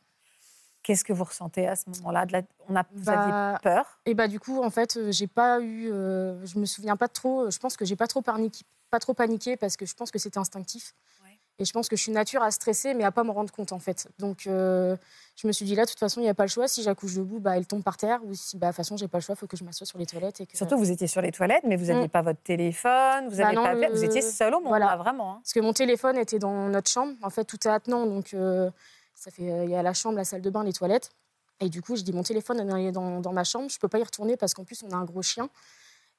Qu'est-ce 0.83 1.03
que 1.03 1.13
vous 1.13 1.25
ressentez 1.25 1.67
à 1.67 1.75
ce 1.75 1.89
moment-là 1.89 2.25
de 2.25 2.31
la- 2.33 2.41
On 2.69 2.75
a, 2.75 2.83
Vous 2.93 3.03
Bah, 3.05 3.21
aviez 3.21 3.59
peur? 3.61 3.99
Et 4.05 4.13
bah, 4.13 4.27
du 4.27 4.39
coup, 4.39 4.63
en 4.63 4.69
fait, 4.69 4.97
euh, 4.97 5.11
j'ai 5.11 5.27
pas 5.27 5.59
eu. 5.59 5.91
euh, 5.91 6.43
je 6.45 6.57
me 6.57 6.65
souviens 6.65 6.95
pas 6.95 7.07
trop. 7.09 7.49
Je 7.49 7.59
pense 7.59 7.75
que 7.77 7.83
j'ai 7.85 7.95
pas 7.97 8.07
trop 8.07 8.21
paniqué, 8.21 8.63
pas 8.89 8.99
trop 8.99 9.13
paniqué 9.13 9.57
parce 9.57 9.75
que 9.75 9.85
je 9.85 9.93
pense 9.93 10.09
que 10.09 10.19
c'était 10.19 10.37
instinctif. 10.39 10.93
Ouais. 11.23 11.37
Et 11.59 11.65
je 11.65 11.73
pense 11.73 11.89
que 11.89 11.97
je 11.97 12.01
suis 12.01 12.13
nature 12.13 12.41
à 12.41 12.49
stresser, 12.51 12.93
mais 12.93 13.03
à 13.03 13.11
pas 13.11 13.25
me 13.25 13.31
rendre 13.31 13.51
compte, 13.51 13.73
en 13.73 13.79
fait. 13.79 14.07
Donc, 14.17 14.47
euh, 14.47 14.95
je 15.35 15.45
me 15.47 15.51
suis 15.51 15.65
dit 15.65 15.75
là, 15.75 15.83
de 15.83 15.89
toute 15.89 15.99
façon, 15.99 16.21
il 16.21 16.23
n'y 16.23 16.29
a 16.29 16.33
pas 16.33 16.43
le 16.45 16.49
choix. 16.49 16.69
Si 16.69 16.81
j'accouche 16.81 17.15
debout, 17.15 17.39
bah, 17.41 17.57
elle 17.57 17.67
tombe 17.67 17.83
par 17.83 17.97
terre. 17.97 18.21
Ou 18.23 18.33
si, 18.33 18.55
bah, 18.57 18.67
de 18.67 18.71
toute 18.71 18.77
façon, 18.77 18.95
j'ai 18.95 19.09
pas 19.09 19.17
le 19.17 19.23
choix, 19.23 19.35
il 19.35 19.37
faut 19.39 19.47
que 19.47 19.57
je 19.57 19.65
m'assoie 19.65 19.85
sur 19.85 19.99
les 19.99 20.05
toilettes. 20.05 20.39
Et 20.39 20.45
que... 20.45 20.55
Surtout, 20.55 20.77
vous 20.77 20.89
étiez 20.89 21.07
sur 21.07 21.21
les 21.21 21.33
toilettes, 21.33 21.65
mais 21.67 21.75
vous 21.75 21.87
n'aviez 21.87 22.05
Mm. 22.07 22.09
pas 22.11 22.21
votre 22.21 22.41
téléphone, 22.41 23.27
vous 23.27 23.37
Bah 23.37 23.53
pas 23.53 23.73
le- 23.73 23.89
vous 23.91 24.03
étiez 24.05 24.21
seul 24.21 24.53
au 24.55 24.59
monde, 24.61 24.69
voilà. 24.69 24.85
là, 24.85 24.95
vraiment. 24.95 25.33
hein. 25.33 25.39
Parce 25.43 25.51
que 25.51 25.59
mon 25.59 25.73
téléphone 25.73 26.17
était 26.17 26.39
dans 26.39 26.69
notre 26.69 26.89
chambre. 26.89 27.13
En 27.21 27.29
fait, 27.29 27.43
tout 27.43 27.57
est 27.67 27.71
attenant. 27.71 28.05
Donc, 28.05 28.33
euh, 28.33 28.71
ça 29.19 29.31
fait, 29.31 29.51
euh, 29.51 29.65
il 29.65 29.71
y 29.71 29.75
a 29.75 29.83
la 29.83 29.93
chambre, 29.93 30.15
la 30.15 30.23
salle 30.23 30.41
de 30.41 30.49
bain, 30.49 30.63
les 30.63 30.73
toilettes. 30.73 31.11
Et 31.59 31.69
du 31.69 31.81
coup, 31.81 31.97
je 31.97 32.03
dis 32.03 32.13
mon 32.13 32.23
téléphone 32.23 32.59
est 32.77 32.91
dans, 32.93 33.19
dans 33.19 33.33
ma 33.33 33.43
chambre. 33.43 33.69
Je 33.69 33.77
peux 33.77 33.89
pas 33.89 33.99
y 33.99 34.03
retourner 34.03 34.37
parce 34.37 34.53
qu'en 34.53 34.63
plus, 34.63 34.81
on 34.83 34.91
a 34.91 34.95
un 34.95 35.03
gros 35.03 35.21
chien. 35.21 35.49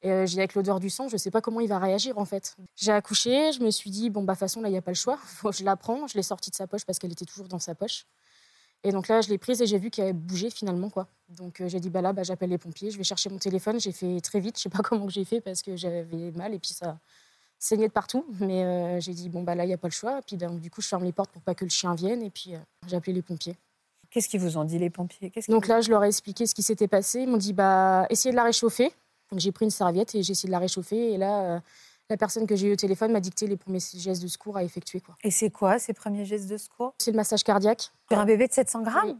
Et 0.03 0.11
euh, 0.11 0.27
j'ai 0.27 0.39
avec 0.39 0.55
l'odeur 0.55 0.81
du 0.81 0.89
sang, 0.89 1.09
je 1.09 1.17
sais 1.17 1.31
pas 1.31 1.43
comment 1.43 1.61
il 1.61 1.69
va 1.69 1.79
réagir 1.79 2.17
en 2.17 2.25
fait. 2.25 2.57
J'ai 2.75 2.93
accouché, 2.93 3.53
je 3.53 3.61
me 3.61 3.71
suis 3.71 3.91
dit 3.91 4.09
bon 4.09 4.23
bah 4.23 4.33
de 4.33 4.39
toute 4.39 4.41
façon 4.41 4.63
là 4.63 4.71
il 4.71 4.73
y 4.73 4.79
a 4.79 4.83
pas 4.83 4.93
le 4.93 4.97
choix, 4.97 5.19
je 5.53 5.63
la 5.63 5.77
prends. 5.77 6.07
Je 6.07 6.15
l'ai 6.15 6.23
sortie 6.23 6.51
de 6.51 6.57
sa 6.57 6.67
poche 6.67 6.87
parce 6.87 6.99
qu'elle 6.99 7.13
était 7.13 7.27
toujours 7.27 7.49
dans 7.49 7.59
sa 7.59 7.75
poche. 7.75 8.07
Et 8.83 8.93
donc 8.93 9.09
là 9.09 9.21
je 9.21 9.29
l'ai 9.29 9.37
prise 9.37 9.61
et 9.61 9.67
j'ai 9.67 9.79
vu 9.79 9.91
qu'elle 9.91 10.15
bougeait 10.15 10.49
finalement 10.49 10.89
quoi. 10.89 11.07
Donc 11.29 11.61
euh, 11.61 11.69
j'ai 11.69 11.81
dit 11.81 11.91
bah 11.91 12.01
là 12.01 12.15
bah, 12.15 12.23
j'appelle 12.23 12.49
les 12.49 12.57
pompiers, 12.57 12.91
je 12.91 12.97
vais 12.97 13.05
chercher 13.05 13.29
mon 13.29 13.39
téléphone. 13.39 13.79
J'ai 13.79 13.93
fait 13.93 14.21
très 14.23 14.41
vite, 14.41 14.57
je 14.57 14.63
sais 14.63 14.71
pas 14.71 14.79
comment 14.83 15.07
que 15.07 15.13
j'ai 15.13 15.27
fait 15.27 15.43
parce 15.43 15.61
que 15.61 15.77
j'avais 15.77 16.31
mal 16.33 16.55
et 16.55 16.59
puis 16.59 16.73
ça 16.73 16.99
saignait 17.61 17.87
de 17.87 17.93
partout. 17.93 18.25
Mais 18.41 18.65
euh, 18.65 18.99
j'ai 18.99 19.13
dit 19.13 19.29
bon 19.29 19.45
bah 19.45 19.55
là 19.55 19.65
il 19.65 19.71
y 19.71 19.73
a 19.73 19.79
pas 19.79 19.87
le 19.89 19.93
choix. 19.93 20.21
Puis 20.27 20.37
donc, 20.37 20.61
du 20.61 20.71
coup 20.71 20.81
je 20.81 20.89
ferme 20.89 21.05
les 21.05 21.13
portes 21.13 21.31
pour 21.31 21.43
pas 21.43 21.55
que 21.55 21.65
le 21.65 21.71
chien 21.71 21.95
vienne 21.95 22.23
et 22.23 22.31
puis 22.31 22.55
euh, 22.55 22.59
j'ai 22.89 22.97
appelé 22.97 23.13
les 23.13 23.23
pompiers. 23.23 23.57
Qu'est-ce 24.11 24.29
qu'ils 24.29 24.41
vous 24.41 24.59
ont 24.59 24.65
dit, 24.65 24.79
les 24.79 24.91
pompiers? 24.91 25.33
Donc 25.49 25.69
là, 25.69 25.81
je 25.81 25.91
leur 25.91 26.03
ai 26.03 26.09
expliqué 26.09 26.45
ce 26.45 26.55
qui 26.55 26.65
s'était 26.65 26.89
passé. 26.89 27.21
Ils 27.21 27.29
m'ont 27.29 27.37
dit, 27.37 27.53
bah, 27.53 28.07
essayez 28.11 28.33
de 28.33 28.37
la 28.37 28.43
réchauffer. 28.43 28.93
Donc 29.31 29.39
j'ai 29.39 29.53
pris 29.53 29.65
une 29.65 29.71
serviette 29.71 30.17
et 30.17 30.23
j'ai 30.25 30.33
essayé 30.33 30.49
de 30.49 30.53
la 30.53 30.59
réchauffer. 30.59 31.13
Et 31.13 31.17
là, 31.17 31.43
euh, 31.43 31.61
la 32.09 32.17
personne 32.17 32.45
que 32.45 32.57
j'ai 32.57 32.67
eu 32.67 32.73
au 32.73 32.77
téléphone 32.77 33.13
m'a 33.13 33.21
dicté 33.21 33.47
les 33.47 33.57
premiers 33.57 33.79
gestes 33.79 34.21
de 34.21 34.27
secours 34.27 34.57
à 34.57 34.65
effectuer. 34.65 35.01
quoi. 35.01 35.17
Et 35.23 35.31
c'est 35.31 35.51
quoi 35.51 35.79
ces 35.79 35.93
premiers 35.93 36.25
gestes 36.25 36.49
de 36.49 36.57
secours? 36.57 36.93
C'est 36.99 37.13
le 37.13 37.17
massage 37.17 37.45
cardiaque. 37.45 37.93
Sur 38.11 38.19
un 38.19 38.25
bébé 38.25 38.49
de 38.49 38.53
700 38.53 38.83
grammes? 38.83 39.11
Oui. 39.11 39.17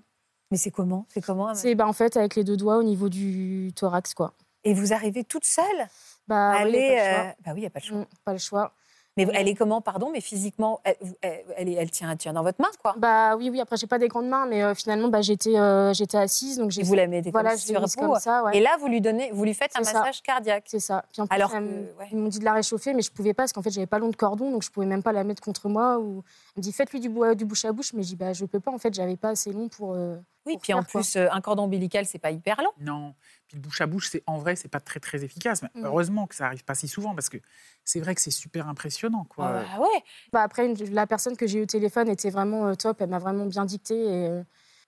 Mais 0.51 0.57
c'est 0.57 0.73
comment? 0.73 1.07
C'est 1.09 1.25
comment 1.25 1.55
C'est 1.55 1.77
bah, 1.77 1.87
en 1.87 1.93
fait 1.93 2.17
avec 2.17 2.35
les 2.35 2.43
deux 2.43 2.57
doigts 2.57 2.79
au 2.79 2.83
niveau 2.83 3.09
du 3.09 3.71
thorax. 3.77 4.15
quoi. 4.15 4.35
Et 4.65 4.75
vous 4.75 4.93
arrivez 4.93 5.23
toute 5.23 5.45
seule? 5.45 5.87
Bah, 6.31 6.53
oui, 6.55 6.63
Allez, 6.63 6.79
y 6.81 6.97
a 6.97 6.97
pas 6.97 6.97
le 6.97 7.11
choix. 7.11 7.25
euh, 7.27 7.33
Bah 7.45 7.51
oui, 7.53 7.57
il 7.57 7.61
n'y 7.61 7.67
a 7.67 7.71
pas 7.71 7.81
le 7.81 7.85
choix. 7.85 7.99
Mm, 7.99 8.07
pas 8.25 8.33
le 8.33 8.39
choix. 8.39 8.73
Mais 9.17 9.27
elle 9.35 9.49
est 9.49 9.57
comment, 9.57 9.81
pardon, 9.81 10.11
mais 10.13 10.21
physiquement, 10.21 10.81
elle, 10.85 10.95
elle, 11.21 11.41
elle 11.57 11.69
est- 11.69 11.73
elle 11.75 11.91
tient, 11.91 12.13
elle 12.13 12.17
tient 12.17 12.33
dans 12.33 12.45
votre 12.45 12.63
main, 12.63 12.69
quoi. 12.81 12.95
Bah 12.97 13.35
oui, 13.37 13.51
oui. 13.51 13.61
Après, 13.61 13.77
j'ai 13.77 13.89
pas 13.89 13.99
des 13.99 14.07
grandes 14.07 14.29
mains, 14.29 14.47
mais 14.47 14.63
euh, 14.63 14.73
finalement, 14.73 15.09
bah, 15.09 15.21
j'étais, 15.21 15.59
euh, 15.59 15.93
j'étais 15.93 16.17
assise, 16.17 16.59
donc 16.59 16.71
j'ai. 16.71 16.85
Vous 16.85 16.95
la 16.95 17.09
mettez 17.09 17.33
voilà, 17.33 17.57
sur 17.57 17.81
vous. 17.85 17.89
comme 18.01 18.21
ça. 18.21 18.45
ouais. 18.45 18.57
Et 18.57 18.61
là, 18.61 18.77
vous 18.79 18.87
lui 18.87 19.01
donnez, 19.01 19.33
vous 19.33 19.45
lui 19.45 19.53
faites 19.53 19.73
un 19.77 19.83
ça. 19.83 19.99
massage 19.99 20.23
cardiaque. 20.23 20.63
C'est 20.69 20.79
ça. 20.79 21.05
Puis 21.13 21.21
en 21.21 21.27
plus, 21.27 21.35
Alors 21.35 21.53
elle 21.57 21.65
ouais. 21.99 22.07
ils 22.13 22.17
m'ont 22.19 22.29
dit 22.29 22.39
de 22.39 22.45
la 22.45 22.53
réchauffer, 22.53 22.95
mais 22.95 23.03
je 23.03 23.11
pouvais 23.11 23.35
pas 23.35 23.43
parce 23.43 23.53
qu'en 23.53 23.63
fait, 23.63 23.71
j'avais 23.73 23.89
pas 23.89 23.99
long 23.99 24.09
de 24.11 24.17
cordon, 24.17 24.53
donc 24.53 24.63
je 24.63 24.71
pouvais 24.71 24.87
même 24.87 25.03
pas 25.03 25.13
la 25.13 25.25
mettre 25.25 25.43
contre 25.43 25.69
moi. 25.69 25.99
Ou... 25.99 26.23
Elle 26.55 26.61
me 26.61 26.63
dit 26.63 26.73
faites-lui 26.73 27.01
du, 27.01 27.09
bou- 27.09 27.35
du 27.35 27.45
bouche 27.45 27.65
à 27.65 27.73
bouche, 27.73 27.93
mais 27.95 28.05
je 28.05 28.09
dis 28.11 28.17
bah 28.17 28.33
je 28.33 28.45
peux 28.45 28.61
pas. 28.61 28.71
En 28.71 28.79
fait, 28.79 28.95
j'avais 28.95 29.17
pas 29.17 29.31
assez 29.31 29.53
long 29.53 29.69
pour. 29.69 29.95
euh, 29.95 30.17
Oui, 30.47 30.57
puis 30.61 30.73
en 30.73 30.83
plus, 30.83 31.17
euh, 31.17 31.29
un 31.31 31.41
cordon 31.41 31.65
ombilical, 31.65 32.07
c'est 32.07 32.19
pas 32.19 32.31
hyper 32.31 32.63
long. 32.63 32.71
Non. 32.81 33.15
Puis 33.47 33.57
le 33.57 33.63
bouche 33.63 33.81
à 33.81 33.87
bouche, 33.87 34.09
c'est 34.11 34.23
en 34.27 34.39
vrai, 34.39 34.57
c'est 34.57 34.69
pas 34.69 34.81
très 34.81 34.99
très 35.01 35.23
efficace. 35.23 35.63
Mais 35.63 35.69
Mm. 35.81 35.85
heureusement 35.87 36.27
que 36.27 36.35
ça 36.35 36.47
arrive 36.47 36.65
pas 36.65 36.75
si 36.75 36.89
souvent 36.89 37.15
parce 37.15 37.29
que 37.29 37.37
c'est 37.85 38.01
vrai 38.01 38.15
que 38.15 38.21
c'est 38.21 38.31
super 38.31 38.69
impressionnant, 38.69 39.25
quoi. 39.29 39.63
Ah 39.75 39.81
ouais. 39.81 39.89
Bah, 40.33 40.43
après, 40.43 40.67
une- 40.67 40.95
la 40.95 41.07
personne 41.07 41.37
que 41.37 41.47
j'ai 41.47 41.59
eu 41.59 41.63
au 41.63 41.67
téléphone 41.67 42.09
était 42.09 42.31
vraiment 42.31 42.67
euh, 42.69 42.75
top. 42.75 43.01
Elle 43.01 43.11
m'a 43.11 43.19
vraiment 43.19 43.47
bien 43.47 43.65
dicté. 43.67 43.95
Et, 43.95 44.29
euh, 44.29 44.43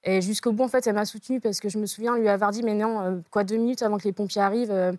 et 0.05 0.21
jusqu'au 0.23 0.53
bout, 0.53 0.65
en 0.65 0.69
fait, 0.69 0.87
elle 0.87 0.95
m'a 0.95 1.05
soutenue 1.05 1.41
parce 1.41 1.61
que 1.61 1.69
je 1.69 1.79
me 1.79 1.87
souviens 1.87 2.17
lui 2.17 2.29
avoir 2.29 2.51
dit 2.51 2.63
Mais 2.63 2.75
non, 2.75 3.01
euh, 3.03 3.21
quoi, 3.31 3.45
deux 3.45 3.57
minutes 3.59 3.83
avant 3.83 3.99
que 3.99 4.05
les 4.05 4.13
pompiers 4.13 4.41
arrivent, 4.41 4.71
euh, 4.71 4.93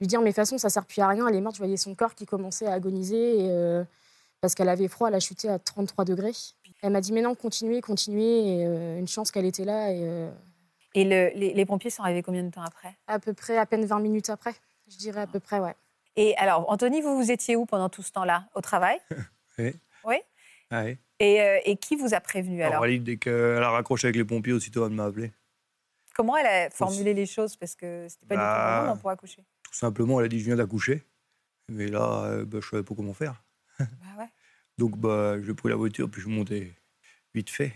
lui 0.00 0.06
dire 0.08 0.18
Mais 0.20 0.26
de 0.26 0.30
toute 0.30 0.36
façon, 0.36 0.58
ça 0.58 0.68
sert 0.68 0.84
plus 0.84 1.00
à 1.00 1.08
rien. 1.08 1.28
Elle 1.28 1.36
est 1.36 1.40
morte. 1.40 1.54
Je 1.56 1.60
voyais 1.60 1.76
son 1.76 1.94
corps 1.94 2.14
qui 2.16 2.26
commençait 2.26 2.66
à 2.66 2.72
agoniser. 2.72 3.38
Et, 3.44 3.50
euh, 3.50 3.84
parce 4.40 4.56
qu'elle 4.56 4.68
avait 4.68 4.88
froid, 4.88 5.06
elle 5.06 5.14
a 5.14 5.20
chuté 5.20 5.48
à 5.48 5.60
33 5.60 6.04
degrés. 6.04 6.32
Elle 6.82 6.92
m'a 6.92 7.00
dit 7.00 7.12
Mais 7.12 7.22
non, 7.22 7.34
continuez, 7.34 7.80
continuez. 7.80 8.58
Et 8.60 8.66
euh, 8.66 8.98
une 8.98 9.08
chance 9.08 9.30
qu'elle 9.30 9.46
était 9.46 9.64
là. 9.64 9.90
Et 9.92 10.00
euh, 10.02 10.30
Et 10.94 11.04
le- 11.04 11.30
les, 11.38 11.54
les 11.54 11.64
pompiers 11.66 11.90
sont 11.90 12.02
arrivés 12.02 12.22
combien 12.22 12.42
de 12.42 12.50
temps 12.50 12.62
après? 12.62 12.96
À 13.06 13.18
peu 13.18 13.32
près, 13.32 13.56
à 13.56 13.64
peine 13.66 13.84
20 13.86 14.00
minutes 14.00 14.28
après. 14.30 14.54
Je 14.90 14.96
dirais 14.98 15.22
à 15.22 15.26
peu 15.26 15.40
près, 15.40 15.58
ouais. 15.60 15.74
Et 16.16 16.36
alors, 16.36 16.68
Anthony, 16.70 17.00
vous, 17.00 17.16
vous 17.16 17.30
étiez 17.30 17.56
où 17.56 17.64
pendant 17.64 17.88
tout 17.88 18.02
ce 18.02 18.12
temps-là? 18.12 18.48
Au 18.54 18.60
travail? 18.60 18.98
Oui. 19.58 19.74
Oui? 20.04 20.16
Ah 20.70 20.84
oui. 20.84 20.96
et, 21.20 21.42
euh, 21.42 21.58
et 21.66 21.76
qui 21.76 21.94
vous 21.94 22.14
a 22.14 22.20
prévenu 22.20 22.62
alors 22.62 22.82
Alors, 22.82 22.98
dès 23.02 23.18
qu'elle 23.18 23.62
a 23.62 23.68
raccroché 23.70 24.06
avec 24.06 24.16
les 24.16 24.24
pompiers, 24.24 24.54
aussitôt, 24.54 24.86
elle 24.86 24.92
m'a 24.94 25.04
appelé. 25.04 25.30
Comment 26.14 26.38
elle 26.38 26.46
a 26.46 26.70
formulé 26.70 27.12
les 27.12 27.26
choses? 27.26 27.56
Parce 27.56 27.74
que 27.76 28.06
c'était 28.08 28.24
pas 28.26 28.34
du 28.36 28.40
tout 28.40 28.46
Bah, 28.46 28.76
le 28.76 28.82
moment 28.86 28.96
pour 28.96 29.10
accoucher. 29.10 29.44
Tout 29.64 29.74
simplement, 29.74 30.18
elle 30.20 30.26
a 30.26 30.28
dit 30.28 30.38
Je 30.40 30.46
viens 30.46 30.56
d'accoucher. 30.56 31.02
Mais 31.68 31.86
là, 31.86 32.24
euh, 32.24 32.44
bah, 32.46 32.58
je 32.62 32.68
savais 32.70 32.82
pas 32.82 32.94
comment 32.94 33.12
faire. 33.14 33.42
Bah 33.78 33.86
ouais. 34.18 34.28
Donc, 34.82 34.98
bah, 34.98 35.40
j'ai 35.40 35.54
pris 35.54 35.68
la 35.68 35.76
voiture, 35.76 36.10
puis 36.10 36.20
je 36.20 36.26
suis 36.26 36.36
monté 36.36 36.74
vite 37.36 37.50
fait. 37.50 37.72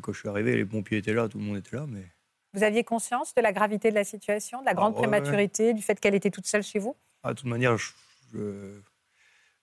Quand 0.00 0.14
je 0.14 0.20
suis 0.20 0.30
arrivé, 0.30 0.56
les 0.56 0.64
pompiers 0.64 0.96
étaient 0.96 1.12
là, 1.12 1.28
tout 1.28 1.36
le 1.36 1.44
monde 1.44 1.58
était 1.58 1.76
là. 1.76 1.84
Mais 1.86 2.06
Vous 2.54 2.62
aviez 2.62 2.84
conscience 2.84 3.34
de 3.34 3.42
la 3.42 3.52
gravité 3.52 3.90
de 3.90 3.94
la 3.94 4.04
situation, 4.04 4.62
de 4.62 4.64
la 4.64 4.72
grande 4.72 4.94
Ah 4.96 5.00
ouais, 5.00 5.06
ouais. 5.06 5.10
prématurité, 5.10 5.74
du 5.74 5.82
fait 5.82 6.00
qu'elle 6.00 6.14
était 6.14 6.30
toute 6.30 6.46
seule 6.46 6.62
chez 6.62 6.78
vous? 6.78 6.96
Ah, 7.22 7.34
de 7.34 7.38
toute 7.38 7.48
manière, 7.48 7.76
je, 7.76 7.92
je 8.32 8.80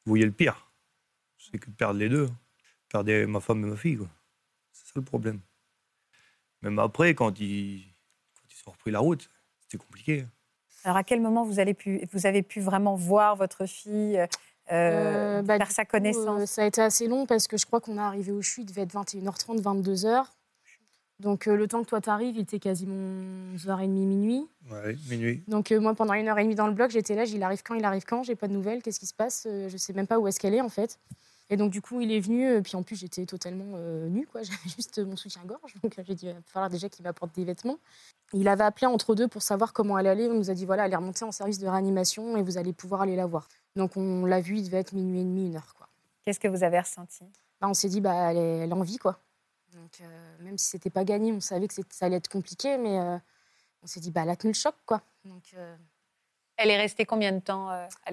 voyais 0.05 0.25
le 0.25 0.31
pire. 0.31 0.71
C'est 1.39 1.57
que 1.57 1.71
de 1.71 1.75
perdre 1.75 1.99
les 1.99 2.07
deux. 2.07 2.29
Perdre 2.87 3.25
ma 3.25 3.39
femme 3.39 3.65
et 3.65 3.69
ma 3.69 3.77
fille. 3.77 3.97
C'est 4.71 4.85
ça 4.85 4.93
le 4.97 5.01
problème. 5.01 5.39
Même 6.61 6.77
après, 6.77 7.15
quand 7.15 7.39
ils, 7.39 7.83
quand 8.35 8.47
ils 8.47 8.69
ont 8.69 8.73
repris 8.73 8.91
la 8.91 8.99
route, 8.99 9.27
c'était 9.61 9.83
compliqué. 9.83 10.25
Alors, 10.83 10.97
à 10.97 11.03
quel 11.03 11.19
moment 11.19 11.43
vous, 11.43 11.59
allez 11.59 11.73
pu, 11.73 12.07
vous 12.13 12.27
avez 12.27 12.43
pu 12.43 12.61
vraiment 12.61 12.93
voir 12.93 13.35
votre 13.35 13.65
fille, 13.65 14.23
euh, 14.71 15.39
Euh, 15.39 15.41
bah, 15.41 15.57
faire 15.57 15.71
sa 15.71 15.85
coup, 15.85 15.91
connaissance 15.91 16.41
euh, 16.41 16.45
ça 16.45 16.63
a 16.63 16.65
été 16.65 16.81
assez 16.81 17.07
long 17.07 17.25
parce 17.25 17.47
que 17.47 17.57
je 17.57 17.65
crois 17.65 17.81
qu'on 17.81 17.97
est 17.97 18.01
arrivé 18.01 18.31
au 18.31 18.41
CHU, 18.41 18.61
il 18.61 18.65
devait 18.65 18.81
être 18.81 18.93
21h30, 18.93 19.61
22h. 19.61 20.25
Donc 21.19 21.47
euh, 21.47 21.55
le 21.55 21.67
temps 21.67 21.81
que 21.81 21.87
toi 21.87 22.01
t'arrives, 22.01 22.35
il 22.35 22.41
était 22.41 22.59
quasiment 22.59 23.23
11h30, 23.55 23.87
minuit. 23.87 24.47
Ouais, 24.69 24.97
minuit. 25.09 25.43
Donc 25.47 25.71
euh, 25.71 25.79
moi, 25.79 25.95
pendant 25.95 26.13
une 26.13 26.27
heure 26.27 26.37
et 26.39 26.43
demie 26.43 26.55
dans 26.55 26.67
le 26.67 26.73
bloc, 26.73 26.91
j'étais 26.91 27.15
là, 27.15 27.23
il 27.23 27.41
arrive 27.41 27.63
quand, 27.63 27.75
il 27.75 27.85
arrive 27.85 28.03
quand, 28.03 28.23
j'ai 28.23 28.35
pas 28.35 28.47
de 28.47 28.53
nouvelles, 28.53 28.81
qu'est-ce 28.81 28.99
qui 28.99 29.05
se 29.05 29.13
passe 29.13 29.47
Euh, 29.49 29.69
Je 29.69 29.77
sais 29.77 29.93
même 29.93 30.07
pas 30.07 30.19
où 30.19 30.27
est-ce 30.27 30.39
qu'elle 30.39 30.53
est 30.53 30.61
en 30.61 30.69
fait. 30.69 30.99
Et 31.49 31.57
donc 31.57 31.71
du 31.71 31.81
coup, 31.81 32.01
il 32.01 32.11
est 32.11 32.19
venu, 32.19 32.45
euh, 32.47 32.61
puis 32.61 32.75
en 32.75 32.83
plus 32.83 32.95
j'étais 32.95 33.25
totalement 33.25 33.73
euh, 33.75 34.09
nue, 34.09 34.27
quoi. 34.27 34.41
J'avais 34.43 34.69
juste 34.75 34.99
mon 34.99 35.15
soutien-gorge, 35.15 35.75
donc 35.83 35.97
euh, 35.97 36.03
j'ai 36.05 36.15
dit, 36.15 36.25
il 36.25 36.33
va 36.33 36.39
falloir 36.47 36.69
déjà 36.69 36.89
qu'il 36.89 37.03
m'apporte 37.03 37.33
des 37.35 37.45
vêtements. 37.45 37.77
Il 38.33 38.47
avait 38.47 38.63
appelé 38.63 38.87
entre 38.87 39.15
deux 39.15 39.27
pour 39.27 39.41
savoir 39.43 39.71
comment 39.71 39.97
elle 39.97 40.07
allait. 40.07 40.27
On 40.27 40.33
nous 40.33 40.49
a 40.49 40.53
dit, 40.53 40.65
voilà, 40.65 40.85
elle 40.85 40.93
est 40.93 40.97
remontée 40.97 41.23
en 41.23 41.31
service 41.31 41.59
de 41.59 41.67
réanimation 41.67 42.35
et 42.35 42.41
vous 42.41 42.57
allez 42.57 42.73
pouvoir 42.73 43.01
aller 43.03 43.15
la 43.15 43.27
voir. 43.27 43.47
Donc 43.75 43.97
on 43.97 44.25
l'a 44.25 44.41
vu, 44.41 44.57
il 44.57 44.63
devait 44.65 44.79
être 44.79 44.93
minuit 44.93 45.19
et 45.21 45.23
demi, 45.23 45.47
une 45.47 45.55
heure, 45.57 45.73
quoi. 45.75 45.87
Qu'est-ce 46.23 46.39
que 46.39 46.47
vous 46.47 46.63
avez 46.63 46.79
ressenti? 46.79 47.25
Bah, 47.61 47.67
on 47.67 47.73
s'est 47.73 47.89
dit, 47.89 48.01
bah, 48.01 48.31
elle, 48.31 48.37
est, 48.37 48.57
elle 48.59 48.71
a 48.71 48.75
envie, 48.75 48.97
quoi. 48.97 49.19
Donc, 49.73 49.99
euh, 50.01 50.37
même 50.41 50.57
si 50.57 50.67
c'était 50.69 50.89
pas 50.89 51.03
gagné, 51.03 51.31
on 51.31 51.39
savait 51.41 51.67
que 51.67 51.73
ça 51.89 52.05
allait 52.05 52.15
être 52.17 52.29
compliqué, 52.29 52.77
mais 52.77 52.97
euh, 52.99 53.17
on 53.83 53.87
s'est 53.87 53.99
dit, 53.99 54.11
bah, 54.11 54.21
elle 54.23 54.29
a 54.29 54.35
tenu 54.35 54.51
le 54.51 54.57
choc, 54.57 54.75
quoi. 54.85 55.01
Donc, 55.25 55.43
euh, 55.55 55.75
Elle 56.57 56.69
est 56.69 56.77
restée 56.77 57.05
combien 57.05 57.31
de 57.33 57.39
temps 57.39 57.67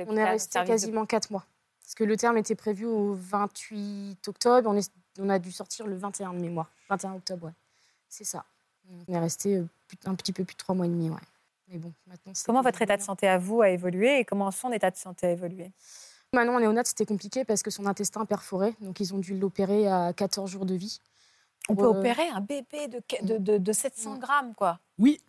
on 0.09 0.17
est 0.17 0.25
resté 0.25 0.53
service 0.53 0.69
de- 0.69 0.73
quasiment 0.75 1.07
quatre 1.07 1.31
mois. 1.31 1.47
Parce 1.81 1.95
que 1.95 2.05
le 2.05 2.17
terme 2.17 2.37
était 2.39 2.55
prévu 2.55 2.87
au 2.87 3.15
28 3.15 4.27
octobre, 4.29 4.69
on, 4.69 4.77
est, 4.77 4.91
on 5.19 5.29
a 5.29 5.39
dû 5.39 5.53
sortir 5.53 5.87
le 5.87 5.97
21 5.97 6.33
de 6.35 6.39
mémoire. 6.41 6.71
21 6.89 7.15
octobre, 7.15 7.47
ouais. 7.47 7.53
C'est 8.09 8.25
ça. 8.25 8.45
On 9.09 9.13
est 9.13 9.19
resté 9.19 9.63
un 10.05 10.15
petit 10.15 10.33
peu 10.33 10.45
plus 10.45 10.55
de 10.55 10.59
trois 10.59 10.75
mois 10.75 10.87
et 10.87 10.89
demi, 10.89 11.09
ouais. 11.09 11.17
Mais 11.73 11.79
bon, 11.79 11.93
maintenant, 12.07 12.33
c'est 12.35 12.45
Comment 12.45 12.61
votre 12.63 12.83
état 12.83 12.97
de 12.99 13.03
santé 13.03 13.27
à 13.27 13.39
vous 13.39 13.63
a 13.63 13.71
évolué 13.71 14.19
et 14.19 14.25
comment 14.27 14.51
son 14.51 14.71
état 14.73 14.91
de 14.91 14.97
santé 14.97 15.27
a 15.27 15.31
évolué? 15.31 15.73
Maintenant, 16.35 16.57
en 16.57 16.61
néonat, 16.61 16.83
c'était 16.85 17.07
compliqué 17.07 17.45
parce 17.47 17.63
que 17.63 17.71
son 17.71 17.87
intestin 17.87 18.25
perforé. 18.27 18.75
Donc, 18.81 19.01
ils 19.01 19.15
ont 19.15 19.19
dû 19.19 19.37
l'opérer 19.39 19.89
à 19.89 20.13
14 20.13 20.51
jours 20.51 20.67
de 20.67 20.75
vie. 20.75 20.99
On 21.71 21.75
peut 21.77 21.85
euh, 21.85 21.89
opérer 21.89 22.29
un 22.29 22.41
bébé 22.41 22.89
de, 22.89 23.01
de, 23.23 23.39
de- 23.39 23.59
de 23.59 23.73
700 23.73 24.17
Mm. 24.17 24.19
grammes, 24.19 24.55
quoi. 24.55 24.81
Oui, 24.99 25.21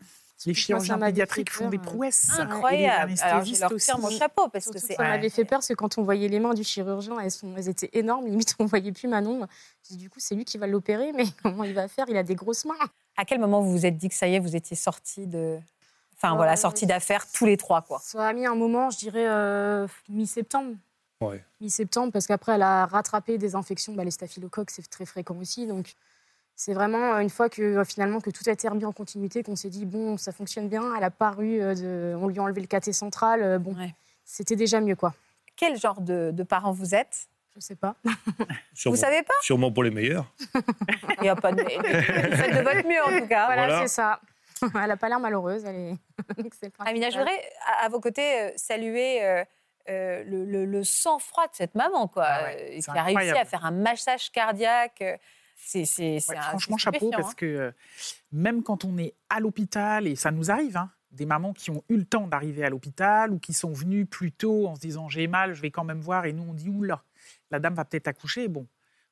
Les 0.46 0.54
chirurgiens 0.54 0.98
pédiatriques 1.00 1.50
font 1.52 1.70
des 1.70 1.78
peur, 1.78 1.88
euh. 1.88 1.92
prouesses. 1.92 2.30
Et 2.34 2.38
les 2.38 2.42
Incroyable. 2.44 3.14
Alors, 3.22 3.46
je 3.46 3.60
leur 3.62 3.76
tire 3.78 4.00
mon 4.00 4.10
chapeau 4.10 4.50
parce 4.50 4.66
que 4.66 4.72
Surtout, 4.80 4.88
c'est. 4.88 4.96
ça 4.96 5.04
m'avait 5.04 5.30
fait 5.30 5.46
peur 5.46 5.60
parce 5.60 5.68
que 5.70 5.74
quand 5.76 5.98
on 5.98 6.04
voyait 6.04 6.28
les 6.28 6.40
mains 6.40 6.54
du 6.54 6.64
chirurgien, 6.66 7.18
elles, 7.20 7.32
sont, 7.32 7.56
elles 7.56 7.70
étaient 7.70 7.90
énormes. 7.94 8.26
Limite, 8.26 8.56
on 8.60 8.66
voyait 8.66 8.92
plus 8.92 9.08
Manon. 9.08 9.48
Je 9.84 9.90
dis, 9.90 9.98
du 9.98 10.10
coup, 10.10 10.20
c'est 10.20 10.36
lui 10.36 10.44
qui 10.44 10.58
va 10.58 10.68
l'opérer, 10.68 11.12
mais 11.14 11.24
comment 11.44 11.64
il 11.64 11.74
va 11.74 11.88
faire? 11.88 12.06
Il 12.10 12.18
a 12.18 12.24
des 12.24 12.36
grosses 12.36 12.66
mains. 12.66 12.74
À 13.16 13.24
quel 13.26 13.40
moment 13.40 13.62
vous 13.62 13.72
vous 13.72 13.86
êtes 13.86 13.96
dit 13.98 14.10
que 14.10 14.16
ça 14.16 14.28
y 14.28 14.36
est, 14.36 14.40
vous 14.40 14.56
étiez 14.56 14.76
sortis 14.76 15.28
de. 15.28 15.60
Enfin 16.24 16.32
Ouais, 16.34 16.38
voilà, 16.38 16.56
sortis 16.56 16.86
d'affaires 16.86 17.26
tous 17.32 17.46
les 17.46 17.58
trois, 17.58 17.82
quoi. 17.82 18.00
Ça 18.02 18.26
a 18.28 18.32
mis 18.34 18.46
un 18.46 18.56
moment, 18.56 18.90
je 18.90 18.98
dirais, 18.98 19.26
euh, 19.28 19.88
mi-septembre. 20.08 20.76
Ouais. 21.20 21.44
Mi-septembre, 21.60 22.14
parce 22.14 22.28
qu'après, 22.28 22.54
elle 22.54 22.62
a 22.62 22.86
rattrapé 22.86 23.38
des 23.38 23.56
infections. 23.56 23.94
Bah, 23.94 24.06
les 24.06 24.12
staphylocoques, 24.12 24.72
c'est 24.72 24.90
très 24.90 25.06
fréquent 25.06 25.36
aussi. 25.36 25.68
Donc, 25.68 25.94
c'est 26.56 26.74
vraiment 26.74 27.18
une 27.20 27.30
fois 27.30 27.50
que 27.50 27.62
euh, 27.62 27.84
finalement 27.84 28.22
que 28.22 28.30
tout 28.30 28.44
a 28.48 28.52
été 28.52 28.70
remis 28.70 28.86
en 28.86 28.94
continuité, 28.94 29.44
qu'on 29.44 29.58
s'est 29.58 29.70
dit, 29.70 29.86
bon, 29.86 30.16
ça 30.18 30.32
fonctionne 30.32 30.70
bien. 30.70 30.94
Elle 30.96 31.04
a 31.04 31.12
paru, 31.12 31.62
euh, 31.62 31.76
de... 31.76 32.16
on 32.16 32.28
lui 32.30 32.40
a 32.40 32.44
enlevé 32.44 32.62
le 32.62 32.68
caté 32.68 32.94
central. 32.94 33.42
euh, 33.44 33.60
bon, 33.60 33.76
Ouais. 33.76 33.94
c'était 34.24 34.56
déjà 34.56 34.80
mieux, 34.80 34.96
quoi. 34.96 35.14
Quel 35.58 35.78
genre 35.78 36.00
de, 36.00 36.32
de 36.32 36.44
parents 36.44 36.72
vous 36.72 36.96
êtes 36.96 37.28
Je 37.54 37.60
sais 37.60 37.76
pas. 37.76 37.96
Sûrement, 38.74 38.96
Vous 38.96 39.02
savez 39.02 39.24
pas 39.24 39.34
sûrement 39.42 39.72
pour 39.74 39.84
les 39.84 39.92
meilleurs. 39.92 40.26
Il 41.18 41.24
n'y 41.24 41.30
a 41.30 41.36
pas 41.36 41.52
de. 41.52 41.62
Vous 41.62 42.36
faites 42.38 42.56
de 42.56 42.62
votre 42.64 42.88
mieux 42.88 43.02
en 43.04 43.20
tout 43.22 43.28
cas. 43.28 43.46
Voilà, 43.48 43.68
Voilà. 43.68 43.82
c'est 43.82 43.88
ça. 43.94 44.20
Elle 44.84 44.92
a 44.92 44.98
pas 44.98 45.10
l'air 45.10 45.20
malheureuse. 45.20 45.64
Elle 45.66 45.76
est... 45.76 45.96
Le 46.38 46.70
Amina, 46.80 47.10
je 47.10 47.18
voudrais 47.18 47.42
à, 47.68 47.86
à 47.86 47.90
vos 47.90 48.00
côtés 48.00 48.42
euh, 48.42 48.52
saluer 48.56 49.24
euh, 49.24 49.44
euh, 49.90 50.24
le, 50.24 50.46
le- 50.46 50.66
le 50.66 50.84
sang-froid 50.84 51.46
de 51.48 51.54
cette 51.56 51.76
maman, 51.76 52.08
quoi, 52.08 52.26
Ah 52.28 52.44
ouais, 52.46 52.80
a 52.88 53.04
réussi 53.04 53.30
à 53.38 53.46
faire 53.46 53.66
un 53.66 53.72
massage 53.72 54.32
cardiaque. 54.32 55.04
C'est, 55.56 55.86
Ouais, 56.02 56.20
franchement, 56.20 56.78
chapeau, 56.78 57.10
parce 57.12 57.30
hein. 57.32 57.34
que 57.38 57.74
même 58.32 58.64
quand 58.64 58.84
on 58.86 58.98
est 58.98 59.14
à 59.30 59.40
l'hôpital, 59.40 60.08
et 60.08 60.16
ça 60.16 60.32
nous 60.32 60.52
arrive, 60.52 60.76
hein, 60.78 60.90
des 61.12 61.26
mamans 61.26 61.54
qui 61.54 61.70
ont 61.70 61.84
eu 61.90 61.96
le 61.98 62.06
temps 62.06 62.28
d'arriver 62.28 62.66
à 62.66 62.70
l'hôpital 62.70 63.32
ou 63.32 63.40
qui 63.40 63.54
sont 63.54 63.72
venues 63.72 64.06
plus 64.06 64.32
tôt 64.32 64.68
en 64.68 64.76
se 64.76 64.82
disant 64.82 65.08
j'ai 65.10 65.28
mal, 65.28 65.54
je 65.54 65.62
vais 65.62 65.70
quand 65.72 65.84
même 65.84 66.02
voir, 66.02 66.26
et 66.26 66.34
nous 66.34 66.44
on 66.50 66.54
dit 66.54 66.70
oula, 66.70 67.04
la 67.52 67.60
dame 67.60 67.76
va 67.76 67.86
peut-être 67.86 68.08
accoucher. 68.08 68.48
Bon, 68.48 68.68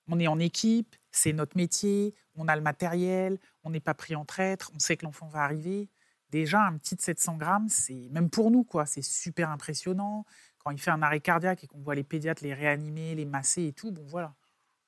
on 0.09 0.19
est 0.19 0.27
en 0.27 0.39
équipe, 0.39 0.95
c'est 1.11 1.31
notre 1.31 1.55
métier, 1.55 2.15
on 2.35 2.47
a 2.47 2.55
le 2.55 2.61
matériel, 2.61 3.37
on 3.63 3.69
n'est 3.69 3.79
pas 3.79 3.93
pris 3.93 4.15
en 4.15 4.25
traître, 4.25 4.71
on 4.75 4.79
sait 4.79 4.97
que 4.97 5.05
l'enfant 5.05 5.27
va 5.27 5.41
arriver. 5.43 5.89
Déjà, 6.29 6.61
un 6.63 6.77
petit 6.77 6.95
de 6.95 7.01
700 7.01 7.35
grammes, 7.37 7.67
c'est 7.69 8.07
même 8.11 8.29
pour 8.29 8.51
nous, 8.51 8.63
quoi, 8.63 8.85
c'est 8.85 9.01
super 9.01 9.49
impressionnant. 9.49 10.25
Quand 10.59 10.71
il 10.71 10.79
fait 10.79 10.91
un 10.91 11.01
arrêt 11.01 11.19
cardiaque 11.19 11.63
et 11.63 11.67
qu'on 11.67 11.79
voit 11.81 11.95
les 11.95 12.03
pédiatres 12.03 12.43
les 12.43 12.53
réanimer, 12.53 13.15
les 13.15 13.25
masser 13.25 13.65
et 13.65 13.73
tout, 13.73 13.91
bon 13.91 14.05
voilà. 14.07 14.33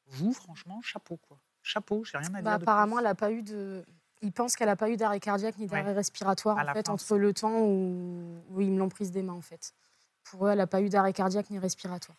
Vous, 0.08 0.34
franchement, 0.34 0.82
chapeau, 0.82 1.18
quoi. 1.18 1.39
Chapeau, 1.62 2.03
j'ai 2.03 2.18
rien 2.18 2.27
à 2.30 2.42
dire. 2.42 2.44
Bah, 2.44 2.58
de 2.58 2.63
apparemment, 2.63 2.96
plus. 2.98 3.01
elle 3.01 3.08
a 3.08 3.15
pas 3.15 3.32
eu 3.32 3.42
de. 3.42 3.84
Il 4.22 4.32
pense 4.32 4.56
qu'elle 4.56 4.68
n'a 4.68 4.75
pas 4.75 4.89
eu 4.89 4.96
d'arrêt 4.96 5.20
cardiaque 5.20 5.58
ni 5.58 5.68
d'arrêt 5.68 5.84
Ouais. 5.84 5.94
respiratoire 5.94 6.58
À 6.58 6.70
en 6.70 6.74
fait 6.74 6.88
entre 6.89 7.18
le 7.18 7.34
temps 7.34 7.60
où... 7.60 8.42
où 8.51 8.62
ils 8.62 8.72
me 8.72 8.80
l'ont 8.80 8.89
prise 8.89 9.12
des 9.12 9.22
mains 9.22 9.34
en 9.34 9.42
fait. 9.42 9.74
Pour 10.24 10.48
eux, 10.48 10.51
elle 10.51 10.60
n'a 10.60 10.68
pas 10.68 10.82
eu 10.82 10.88
d'arrêt 10.88 11.12
cardiaque 11.12 11.50
ni 11.50 11.60
respiratoire. 11.60 12.18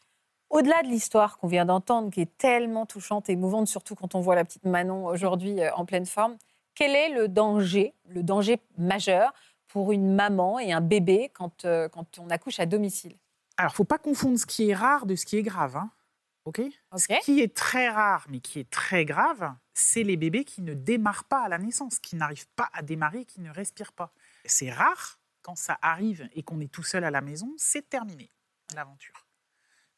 Au-delà 0.54 0.84
de 0.84 0.88
l'histoire 0.88 1.36
qu'on 1.38 1.48
vient 1.48 1.64
d'entendre, 1.64 2.12
qui 2.12 2.20
est 2.20 2.38
tellement 2.38 2.86
touchante 2.86 3.28
et 3.28 3.32
émouvante, 3.32 3.66
surtout 3.66 3.96
quand 3.96 4.14
on 4.14 4.20
voit 4.20 4.36
la 4.36 4.44
petite 4.44 4.64
Manon 4.64 5.04
aujourd'hui 5.06 5.60
euh, 5.60 5.74
en 5.74 5.84
pleine 5.84 6.06
forme, 6.06 6.36
quel 6.76 6.94
est 6.94 7.08
le 7.08 7.26
danger, 7.26 7.92
le 8.06 8.22
danger 8.22 8.60
majeur 8.78 9.34
pour 9.66 9.90
une 9.90 10.14
maman 10.14 10.60
et 10.60 10.72
un 10.72 10.80
bébé 10.80 11.32
quand, 11.34 11.64
euh, 11.64 11.88
quand 11.88 12.20
on 12.20 12.30
accouche 12.30 12.60
à 12.60 12.66
domicile? 12.66 13.16
Alors, 13.56 13.74
faut 13.74 13.82
pas 13.82 13.98
confondre 13.98 14.38
ce 14.38 14.46
qui 14.46 14.70
est 14.70 14.74
rare 14.74 15.06
de 15.06 15.16
ce 15.16 15.26
qui 15.26 15.38
est 15.38 15.42
grave. 15.42 15.76
Hein. 15.76 15.90
Ce 16.96 17.24
qui 17.24 17.40
est 17.40 17.52
très 17.52 17.88
rare, 17.88 18.24
mais 18.28 18.38
qui 18.38 18.60
est 18.60 18.70
très 18.70 19.04
grave, 19.04 19.52
c'est 19.72 20.04
les 20.04 20.16
bébés 20.16 20.44
qui 20.44 20.62
ne 20.62 20.74
démarrent 20.74 21.24
pas 21.24 21.42
à 21.42 21.48
la 21.48 21.58
naissance, 21.58 21.98
qui 21.98 22.14
n'arrivent 22.14 22.46
pas 22.54 22.70
à 22.72 22.82
démarrer, 22.82 23.24
qui 23.24 23.40
ne 23.40 23.50
respirent 23.50 23.92
pas. 23.92 24.12
C'est 24.44 24.70
rare 24.70 25.18
quand 25.42 25.56
ça 25.56 25.78
arrive 25.82 26.28
et 26.32 26.44
qu'on 26.44 26.60
est 26.60 26.70
tout 26.70 26.84
seul 26.84 27.02
à 27.02 27.10
la 27.10 27.22
maison, 27.22 27.52
c'est 27.56 27.90
terminé 27.90 28.30
l'aventure. 28.76 29.23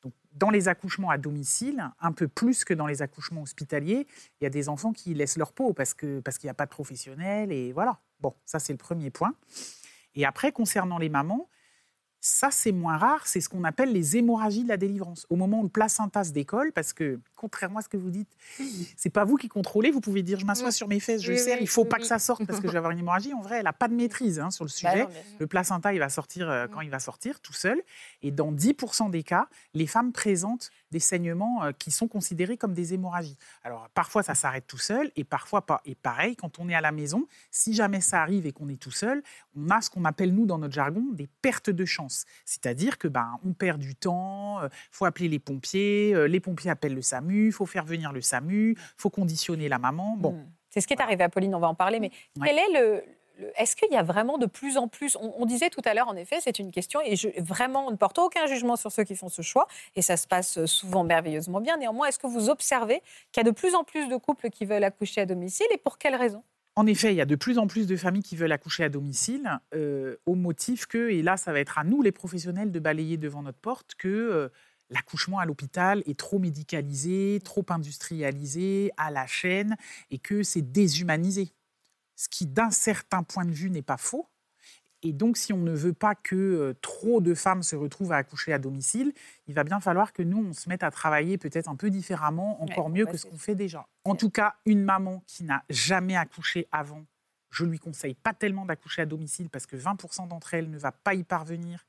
Donc, 0.06 0.14
dans 0.32 0.50
les 0.50 0.68
accouchements 0.68 1.10
à 1.10 1.18
domicile, 1.18 1.90
un 2.00 2.12
peu 2.12 2.28
plus 2.28 2.64
que 2.64 2.74
dans 2.74 2.86
les 2.86 3.02
accouchements 3.02 3.42
hospitaliers, 3.42 4.06
il 4.40 4.44
y 4.44 4.46
a 4.46 4.50
des 4.50 4.68
enfants 4.68 4.92
qui 4.92 5.14
laissent 5.14 5.38
leur 5.38 5.52
peau 5.52 5.72
parce 5.72 5.94
que 5.94 6.20
parce 6.20 6.38
qu'il 6.38 6.46
n'y 6.46 6.52
a 6.52 6.54
pas 6.54 6.66
de 6.66 6.70
professionnels 6.70 7.50
et 7.50 7.72
voilà. 7.72 7.98
Bon, 8.20 8.34
ça 8.44 8.58
c'est 8.58 8.72
le 8.72 8.78
premier 8.78 9.10
point. 9.10 9.34
Et 10.14 10.24
après, 10.24 10.52
concernant 10.52 10.98
les 10.98 11.08
mamans, 11.08 11.48
ça, 12.20 12.50
c'est 12.50 12.72
moins 12.72 12.96
rare, 12.96 13.26
c'est 13.26 13.40
ce 13.40 13.48
qu'on 13.48 13.64
appelle 13.64 13.92
les 13.92 14.16
hémorragies 14.16 14.64
de 14.64 14.68
la 14.68 14.76
délivrance. 14.76 15.26
Au 15.30 15.36
moment 15.36 15.60
où 15.60 15.62
le 15.62 15.68
placenta 15.68 16.24
se 16.24 16.32
décolle, 16.32 16.72
parce 16.72 16.92
que, 16.92 17.20
contrairement 17.36 17.78
à 17.78 17.82
ce 17.82 17.88
que 17.88 17.96
vous 17.96 18.10
dites, 18.10 18.28
c'est 18.96 19.10
pas 19.10 19.24
vous 19.24 19.36
qui 19.36 19.48
contrôlez, 19.48 19.90
vous 19.90 20.00
pouvez 20.00 20.22
dire 20.22 20.38
je 20.40 20.46
m'assois 20.46 20.68
Oui. 20.68 20.72
sur 20.72 20.88
mes 20.88 21.00
fesses, 21.00 21.22
je 21.22 21.32
Oui, 21.32 21.38
serre, 21.38 21.56
oui, 21.58 21.62
il 21.64 21.68
faut 21.68 21.84
pas 21.84 21.98
que 21.98 22.04
ça 22.06 22.18
sorte 22.18 22.44
parce 22.46 22.60
que 22.60 22.66
je 22.66 22.72
vais 22.72 22.78
avoir 22.78 22.92
une 22.92 22.98
hémorragie. 22.98 23.32
En 23.34 23.40
vrai, 23.42 23.58
elle 23.58 23.64
n'a 23.64 23.72
pas 23.72 23.88
de 23.88 23.94
maîtrise 23.94 24.38
hein, 24.40 24.50
sur 24.50 24.64
le 24.64 24.68
Bah 24.82 24.90
sujet. 24.92 25.04
non. 25.04 25.10
Le 25.38 25.46
placenta, 25.46 25.92
il 25.92 25.98
va 25.98 26.08
sortir 26.08 26.48
euh, 26.50 26.66
Mm. 26.66 26.70
quand 26.70 26.80
il 26.80 26.90
va 26.90 26.98
sortir, 26.98 27.40
tout 27.40 27.52
seul. 27.52 27.80
Et 28.22 28.30
dans 28.30 28.50
10% 28.52 29.10
des 29.10 29.22
cas, 29.22 29.48
les 29.74 29.86
femmes 29.86 30.12
présentent 30.12 30.70
des 30.90 30.98
saignements 31.00 31.64
euh, 31.64 31.72
qui 31.72 31.90
sont 31.90 32.08
considérés 32.08 32.56
comme 32.56 32.72
des 32.72 32.94
hémorragies. 32.94 33.36
Alors, 33.64 33.88
parfois, 33.94 34.22
ça 34.22 34.34
s'arrête 34.34 34.66
tout 34.66 34.78
seul 34.78 35.10
et 35.16 35.24
parfois 35.24 35.66
pas. 35.66 35.82
Et 35.84 35.94
pareil, 35.94 36.36
quand 36.36 36.58
on 36.58 36.68
est 36.68 36.74
à 36.74 36.80
la 36.80 36.92
maison, 36.92 37.26
si 37.50 37.74
jamais 37.74 38.00
ça 38.00 38.22
arrive 38.22 38.46
et 38.46 38.52
qu'on 38.52 38.68
est 38.68 38.80
tout 38.80 38.90
seul, 38.90 39.22
on 39.56 39.68
a 39.70 39.80
ce 39.80 39.90
qu'on 39.90 40.04
appelle, 40.04 40.32
nous, 40.34 40.46
dans 40.46 40.58
notre 40.58 40.74
jargon, 40.74 41.04
des 41.12 41.28
pertes 41.42 41.70
de 41.70 41.84
chance. 41.84 42.24
C'est-à-dire 42.44 42.98
que 42.98 43.08
ben, 43.08 43.38
on 43.44 43.52
perd 43.52 43.78
du 43.80 43.94
temps, 43.94 44.62
il 44.62 44.68
faut 44.90 45.04
appeler 45.04 45.28
les 45.28 45.38
pompiers, 45.38 46.12
euh, 46.14 46.26
les 46.26 46.40
pompiers 46.40 46.70
appellent 46.70 46.94
le 46.94 47.02
SAMU, 47.02 47.25
il 47.30 47.52
faut 47.52 47.66
faire 47.66 47.84
venir 47.84 48.12
le 48.12 48.20
SAMU, 48.20 48.76
faut 48.96 49.10
conditionner 49.10 49.68
la 49.68 49.78
maman. 49.78 50.16
Bon, 50.16 50.32
Mm. 50.32 50.46
C'est 50.70 50.80
ce 50.82 50.86
qui 50.86 50.92
est 50.92 51.00
arrivé 51.00 51.24
à 51.24 51.30
Pauline, 51.30 51.54
on 51.54 51.58
va 51.58 51.68
en 51.68 51.74
parler, 51.74 52.00
mais 52.00 52.10
Ouais. 52.38 52.48
quel 52.48 52.58
est 52.58 52.80
le. 52.80 53.02
le- 53.38 53.52
Est-ce 53.56 53.76
qu'il 53.76 53.90
y 53.90 53.96
a 53.96 54.02
vraiment 54.02 54.36
de 54.38 54.46
plus 54.46 54.76
en 54.78 54.88
plus 54.88 55.16
on, 55.16 55.32
on 55.38 55.46
disait 55.46 55.68
tout 55.70 55.80
à 55.86 55.92
l'heure, 55.94 56.08
en 56.08 56.16
effet, 56.16 56.36
c'est 56.40 56.58
une 56.58 56.70
question, 56.70 57.00
et 57.04 57.16
je, 57.16 57.28
vraiment, 57.40 57.86
on 57.86 57.90
ne 57.90 57.96
porte 57.96 58.18
aucun 58.18 58.46
jugement 58.46 58.76
sur 58.76 58.90
ceux 58.92 59.04
qui 59.04 59.14
font 59.16 59.28
ce 59.30 59.40
choix, 59.42 59.66
et 59.94 60.02
ça 60.02 60.16
se 60.18 60.26
passe 60.26 60.64
souvent 60.66 61.02
merveilleusement 61.04 61.60
bien. 61.62 61.76
Néanmoins, 61.78 62.08
est-ce 62.08 62.18
que 62.18 62.26
vous 62.26 62.48
observez 62.50 63.00
qu'il 63.32 63.40
y 63.42 63.46
a 63.46 63.50
de 63.50 63.54
plus 63.54 63.74
en 63.74 63.84
plus 63.84 64.08
de 64.08 64.16
couples 64.16 64.50
qui 64.50 64.64
veulent 64.66 64.84
accoucher 64.84 65.22
à 65.22 65.26
domicile, 65.26 65.66
et 65.72 65.78
pour 65.78 65.96
quelles 65.98 66.14
raisons? 66.16 66.42
En 66.78 66.86
effet, 66.86 67.12
il 67.12 67.16
y 67.16 67.22
a 67.22 67.26
de 67.26 67.36
plus 67.36 67.56
en 67.58 67.66
plus 67.66 67.86
de 67.86 67.96
familles 67.96 68.22
qui 68.22 68.36
veulent 68.36 68.52
accoucher 68.52 68.84
à 68.84 68.88
domicile, 68.90 69.50
euh, 69.74 70.16
au 70.26 70.34
motif 70.34 70.84
que, 70.86 71.08
et 71.10 71.22
là, 71.22 71.38
ça 71.38 71.52
va 71.52 71.60
être 71.60 71.78
à 71.78 71.84
nous, 71.84 72.02
les 72.02 72.12
professionnels, 72.12 72.70
de 72.70 72.78
balayer 72.80 73.16
devant 73.16 73.40
notre 73.42 73.58
porte, 73.58 73.94
que 73.96 74.08
euh, 74.08 74.48
l'accouchement 74.90 75.38
à 75.38 75.46
l'hôpital 75.46 76.02
est 76.06 76.18
trop 76.18 76.38
médicalisé, 76.38 77.40
trop 77.44 77.64
industrialisé, 77.68 78.90
à 78.96 79.10
la 79.10 79.26
chaîne, 79.26 79.76
et 80.10 80.18
que 80.18 80.42
c'est 80.42 80.62
déshumanisé. 80.62 81.52
Ce 82.14 82.28
qui, 82.28 82.46
d'un 82.46 82.70
certain 82.70 83.22
point 83.22 83.44
de 83.44 83.52
vue, 83.52 83.70
n'est 83.70 83.82
pas 83.82 83.98
faux. 83.98 84.28
Et 85.02 85.12
donc, 85.12 85.36
si 85.36 85.52
on 85.52 85.58
ne 85.58 85.72
veut 85.72 85.92
pas 85.92 86.14
que 86.14 86.34
euh, 86.34 86.74
trop 86.80 87.20
de 87.20 87.34
femmes 87.34 87.62
se 87.62 87.76
retrouvent 87.76 88.12
à 88.12 88.16
accoucher 88.16 88.52
à 88.52 88.58
domicile, 88.58 89.12
il 89.46 89.54
va 89.54 89.62
bien 89.62 89.78
falloir 89.78 90.12
que 90.12 90.22
nous, 90.22 90.38
on 90.38 90.52
se 90.52 90.68
mette 90.68 90.82
à 90.82 90.90
travailler 90.90 91.38
peut-être 91.38 91.68
un 91.68 91.76
peu 91.76 91.90
différemment, 91.90 92.62
encore 92.62 92.86
Ouais, 92.86 92.92
mieux 92.92 93.06
que 93.06 93.16
ce 93.16 93.26
qu'on 93.26 93.36
fait 93.36 93.54
déjà. 93.54 93.86
En 94.04 94.16
tout 94.16 94.30
cas, 94.30 94.54
une 94.64 94.82
maman 94.82 95.22
qui 95.26 95.44
n'a 95.44 95.64
jamais 95.68 96.16
accouché 96.16 96.66
avant, 96.72 97.04
je 97.50 97.64
lui 97.64 97.78
conseille 97.78 98.14
pas 98.14 98.32
tellement 98.32 98.64
d'accoucher 98.64 99.02
à 99.02 99.06
domicile 99.06 99.48
parce 99.50 99.66
que 99.66 99.76
20% 99.76 100.28
d'entre 100.28 100.54
elles 100.54 100.70
ne 100.70 100.78
va 100.78 100.92
pas 100.92 101.14
y 101.14 101.24
parvenir. 101.24 101.86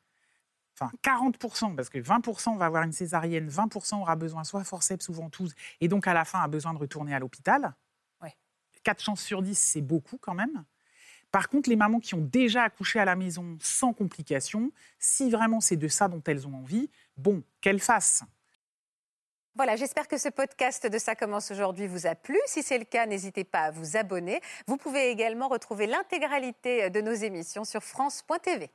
Enfin, 0.79 0.91
40%, 1.03 1.75
parce 1.75 1.89
que 1.89 1.97
20% 1.97 2.55
va 2.55 2.65
avoir 2.67 2.83
une 2.83 2.91
césarienne, 2.91 3.49
20% 3.49 3.99
aura 3.99 4.15
besoin 4.15 4.43
soit 4.43 4.63
forceps 4.63 5.09
ou 5.09 5.13
ventouse, 5.13 5.55
et 5.81 5.87
donc 5.87 6.05
à 6.05 6.13
la 6.13 6.23
fin 6.23 6.39
a 6.39 6.47
besoin 6.47 6.73
de 6.73 6.77
retourner 6.77 7.15
à 7.15 7.19
l'hôpital. 7.19 7.73
Ouais. 8.21 8.35
4 8.83 9.01
chances 9.01 9.21
sur 9.21 9.41
10, 9.41 9.57
c'est 9.57 9.81
beaucoup 9.81 10.17
quand 10.17 10.35
même. 10.35 10.63
Par 11.31 11.49
contre, 11.49 11.69
les 11.69 11.75
mamans 11.75 11.99
qui 11.99 12.13
ont 12.13 12.21
déjà 12.21 12.63
accouché 12.63 12.99
à 12.99 13.05
la 13.05 13.15
maison 13.15 13.57
sans 13.59 13.91
complications, 13.91 14.71
si 14.99 15.31
vraiment 15.31 15.61
c'est 15.61 15.77
de 15.77 15.87
ça 15.87 16.07
dont 16.07 16.21
elles 16.27 16.47
ont 16.47 16.53
envie, 16.53 16.89
bon, 17.17 17.43
qu'elles 17.59 17.81
fassent. 17.81 18.23
Voilà, 19.55 19.75
j'espère 19.75 20.07
que 20.07 20.19
ce 20.19 20.29
podcast 20.29 20.85
de 20.85 20.99
Ça 20.99 21.15
commence 21.15 21.49
aujourd'hui 21.49 21.87
vous 21.87 22.05
a 22.05 22.13
plu. 22.13 22.37
Si 22.45 22.61
c'est 22.61 22.77
le 22.77 22.85
cas, 22.85 23.07
n'hésitez 23.07 23.43
pas 23.43 23.61
à 23.61 23.71
vous 23.71 23.97
abonner. 23.97 24.39
Vous 24.67 24.77
pouvez 24.77 25.09
également 25.09 25.47
retrouver 25.47 25.87
l'intégralité 25.87 26.91
de 26.91 27.01
nos 27.01 27.13
émissions 27.13 27.65
sur 27.65 27.81
France.tv. 27.81 28.69